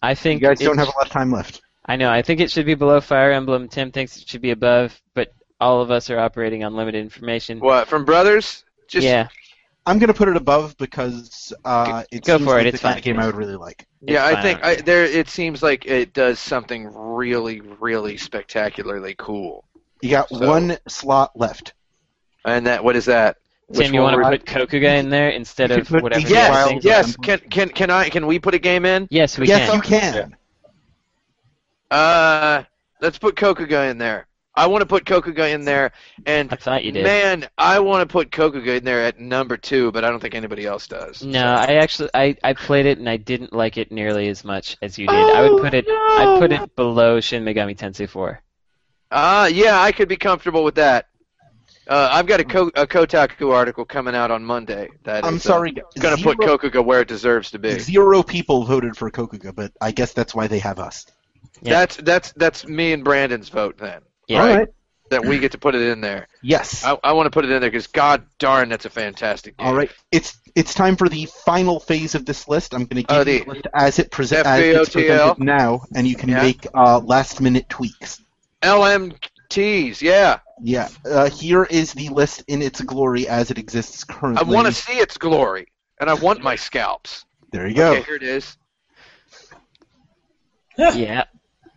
[0.01, 1.61] I think You think guys don't have a lot of time left.
[1.87, 2.09] I know.
[2.09, 3.67] I think it should be below Fire Emblem.
[3.69, 7.59] Tim thinks it should be above, but all of us are operating on limited information.
[7.59, 8.65] What from Brothers?
[8.87, 9.27] Just yeah.
[9.85, 12.81] I'm going to put it above because uh, it Go seems for it, like it's
[12.81, 12.97] the kind fine.
[12.97, 13.87] of game I would really like.
[14.01, 15.05] Yeah, I think I, there.
[15.05, 19.63] It seems like it does something really, really spectacularly cool.
[20.01, 21.73] You got So- one slot left.
[22.43, 23.37] And that, what is that?
[23.73, 27.17] Tim, Which you want to put Kokuga in there instead of whatever Ace Yes, yes.
[27.17, 28.07] Can can can I?
[28.07, 29.09] Can we put a game in?
[29.11, 29.81] Yes, we yes, can.
[29.89, 30.36] Yes, you can.
[31.89, 32.63] Uh,
[33.01, 34.27] let's put Kokuga in there.
[34.55, 35.91] I want to put Kokuga in there,
[36.25, 37.03] and I thought you did.
[37.03, 40.33] man, I want to put Kokuga in there at number two, but I don't think
[40.33, 41.23] anybody else does.
[41.23, 44.75] No, I actually I, I played it and I didn't like it nearly as much
[44.81, 45.15] as you did.
[45.15, 48.41] I would put it I'd put it below Shin Megami Tensei 4.
[49.11, 51.05] Ah, yeah, I could be comfortable with that.
[51.87, 54.89] Uh, I've got a, Ko- a Kotaku article coming out on Monday.
[55.03, 55.71] That I'm is, uh, sorry.
[55.99, 57.77] gonna put zero, Kokuga where it deserves to be.
[57.79, 61.05] zero people voted for Kokuga, but I guess that's why they have us.
[61.61, 61.73] Yeah.
[61.73, 64.01] That's that's that's me and Brandon's vote then.
[64.27, 64.41] Yeah.
[64.41, 64.67] All right.
[65.09, 66.27] That we get to put it in there.
[66.41, 66.83] Yes.
[66.83, 69.67] I, I want to put it in there because god darn, that's a fantastic game.
[69.67, 69.89] All right.
[70.11, 72.73] It's it's time for the final phase of this list.
[72.73, 75.39] I'm going to give Oh, you the the list as it prese- as it's presented
[75.39, 76.41] now, and you can Yeah.
[76.41, 78.21] make uh, last minute tweaks.
[78.61, 80.39] LMTs, yeah.
[80.61, 80.89] Yeah.
[81.05, 84.43] Uh, here is the list in its glory as it exists currently.
[84.45, 85.67] I want to see its glory,
[86.01, 87.23] and I want my scalps.
[87.53, 87.93] There you go.
[87.93, 88.57] Okay, here it is.
[90.77, 91.23] Yeah.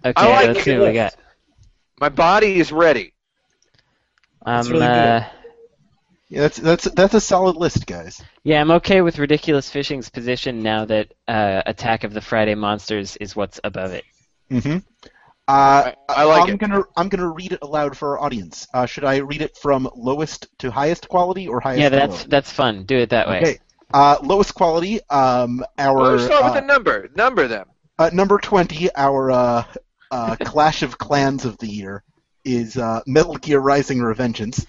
[0.05, 0.65] Okay, I like let's it.
[0.65, 1.15] see what we got.
[2.01, 3.13] My body is ready.
[4.47, 4.87] Um, really good.
[4.89, 5.25] uh,
[6.29, 8.23] Yeah, that's that's that's a solid list, guys.
[8.43, 13.17] yeah, I'm okay with Ridiculous Fishing's position now that uh, Attack of the Friday Monsters
[13.19, 14.05] is what's above it.
[14.51, 14.79] Mm-hmm.
[15.49, 16.59] Uh, I, I like I'm it.
[16.61, 18.67] gonna I'm gonna read it aloud for our audience.
[18.73, 21.81] Uh, should I read it from lowest to highest quality or highest?
[21.83, 22.31] Yeah, that's lowest?
[22.31, 22.85] that's fun.
[22.85, 23.41] Do it that way.
[23.41, 23.59] okay.
[23.93, 25.01] Uh, lowest quality.
[25.11, 27.09] Um, our Well, let's start uh, with the number.
[27.17, 27.67] Number them.
[27.99, 28.89] uh, number twenty.
[28.95, 29.33] Our
[30.11, 32.03] uh, Clash of Clans of the year
[32.45, 34.67] is uh, Metal Gear Rising: Revengeance.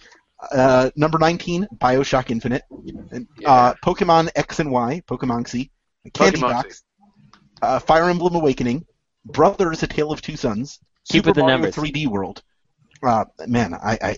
[0.51, 2.63] Uh, number nineteen, Bioshock Infinite.
[3.11, 5.51] And, uh, Pokemon X and Y, Pokemon X,
[6.13, 6.83] Candy Pokemon Box,
[7.61, 8.85] uh, Fire Emblem Awakening,
[9.25, 11.75] Brothers: A Tale of Two Sons, Keep Super the Mario numbers.
[11.75, 12.43] 3D World.
[13.03, 14.17] Uh, man, I, I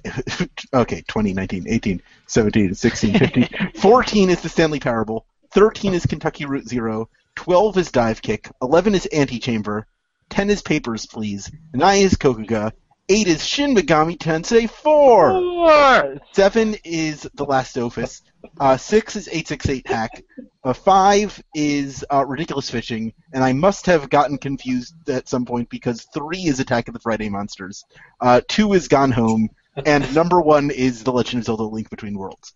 [0.82, 3.50] okay, 20, 19, 18, 17, 16, 15.
[3.76, 5.26] 14 is the Stanley Parable.
[5.52, 7.10] 13 is Kentucky Route Zero.
[7.36, 8.50] 12 is Dive Kick.
[8.62, 9.88] 11 is Antichamber.
[10.34, 11.52] 10 is Papers, Please.
[11.76, 12.72] 9 is Kokuga.
[13.08, 15.32] Eight is Shin Megami Tensei 4.
[15.32, 16.18] Four.
[16.32, 18.24] Seven is The Last of Us.
[18.60, 20.24] Uh, six is 868 Hack.
[20.64, 23.14] Uh, five is uh, Ridiculous Fishing.
[23.32, 27.00] And I must have gotten confused at some point because three is Attack of the
[27.00, 27.86] Friday Monsters.
[28.20, 29.50] Uh, two is Gone Home.
[29.86, 32.54] And number one is The Legend of Zelda Link Between Worlds.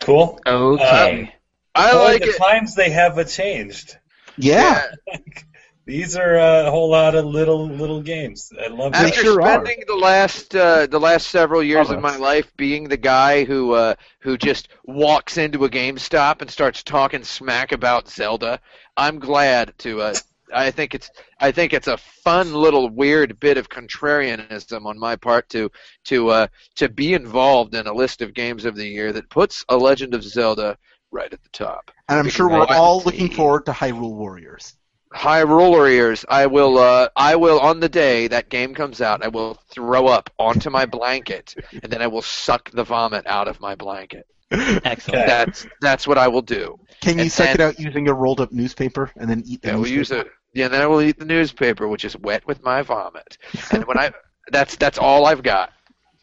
[0.00, 0.38] Cool.
[0.46, 1.34] Okay.
[1.74, 2.36] I Boy, like the it.
[2.36, 3.96] times they have uh, changed.
[4.36, 4.82] Yeah.
[5.86, 8.50] These are uh, a whole lot of little little games.
[8.58, 9.08] I love They that.
[9.08, 9.64] After sure are.
[9.64, 13.72] spending the last uh, the last several years of my life being the guy who
[13.72, 18.60] uh, who just walks into a GameStop and starts talking smack about Zelda,
[18.96, 20.00] I'm glad to.
[20.00, 20.14] Uh,
[20.54, 25.16] I think it's I think it's a fun little weird bit of contrarianism on my
[25.16, 25.70] part to
[26.04, 26.46] to uh,
[26.76, 30.14] to be involved in a list of games of the year that puts A Legend
[30.14, 30.78] of Zelda
[31.10, 31.90] right at the top.
[32.08, 34.76] And I'm sure we're all looking forward to Hyrule Warriors.
[35.14, 36.24] High roller ears.
[36.28, 36.76] I will.
[36.78, 39.24] Uh, I will on the day that game comes out.
[39.24, 43.46] I will throw up onto my blanket, and then I will suck the vomit out
[43.46, 44.26] of my blanket.
[44.50, 45.22] Excellent.
[45.22, 45.26] Okay.
[45.26, 46.78] That's that's what I will do.
[47.00, 49.62] Can you And- suck and- it out using a rolled up newspaper and then eat
[49.62, 49.98] the Yeah, we'll newspaper?
[49.98, 50.26] use it.
[50.52, 53.38] Yeah, then I will eat the newspaper, which is wet with my vomit.
[53.72, 54.10] And when I,
[54.50, 55.72] that's that's all I've got.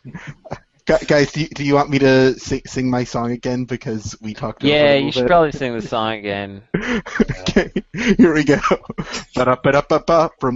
[0.92, 4.18] Gu- Guys, do you, do you want me to sing, sing my song again because
[4.20, 5.30] we talked over Yeah, you should bit?
[5.30, 6.64] probably sing the song again.
[7.32, 8.58] okay, here we go.
[8.60, 9.56] From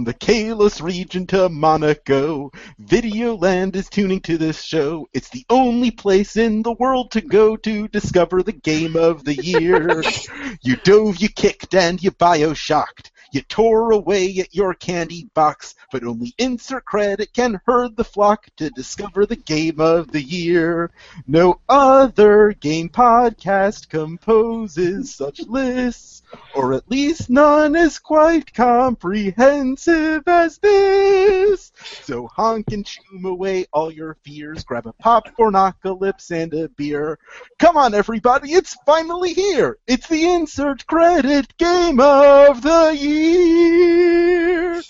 [0.04, 2.50] the Kalos region to Monaco,
[2.82, 5.08] Videoland is tuning to this show.
[5.14, 9.34] It's the only place in the world to go to discover the game of the
[9.34, 10.02] year.
[10.60, 13.10] you dove, you kicked, and you bioshocked.
[13.36, 18.48] You tore away at your candy box, but only insert credit can herd the flock
[18.56, 20.90] to discover the game of the year.
[21.26, 26.22] No other game podcast composes such lists,
[26.54, 31.72] or at least none as quite comprehensive as this.
[32.02, 37.18] So honk and choom away all your fears, grab a popcornocalypse and a beer.
[37.58, 39.78] Come on, everybody, it's finally here!
[39.86, 44.82] It's the insert credit game of the year!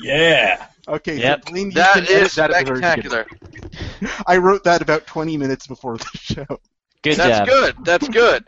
[0.00, 0.66] Yeah.
[0.86, 1.44] Okay, Yep.
[1.44, 3.26] so Blaine, you That can edit is that at the very spectacular.
[4.26, 6.46] I wrote that about 20 minutes before the show.
[7.02, 7.48] Good That's job.
[7.48, 7.84] good.
[7.84, 8.44] That's good.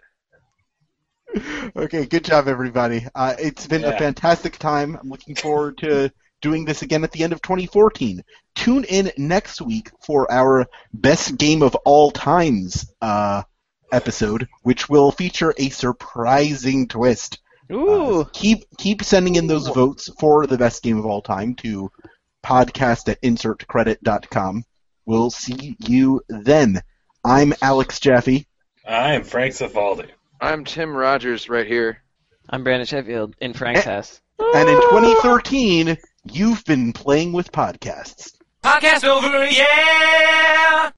[1.76, 3.06] Okay, good job, everybody.
[3.14, 4.98] Uh, it's been a fantastic time.
[5.00, 8.24] I'm looking forward to doing this again at the end of 2014.
[8.54, 13.42] Tune in next week for our best game of all times uh,
[13.92, 17.38] episode, which will feature a surprising twist.
[17.72, 18.22] Ooh.
[18.22, 21.90] Uh, keep keep sending in those votes for the best game of all time to
[22.44, 24.64] podcast at insertcredit.com.
[25.06, 26.82] We'll see you then.
[27.24, 28.46] I'm Alex Jaffe.
[28.86, 30.10] I'm Frank Cifaldi.
[30.42, 32.02] I'm Tim Rogers right here.
[32.48, 34.22] I'm Brandon Sheffield in Frank's house.
[34.38, 35.98] And in 2013,
[36.32, 38.32] you've been playing with podcasts.
[38.62, 40.88] Podcast over, yeah!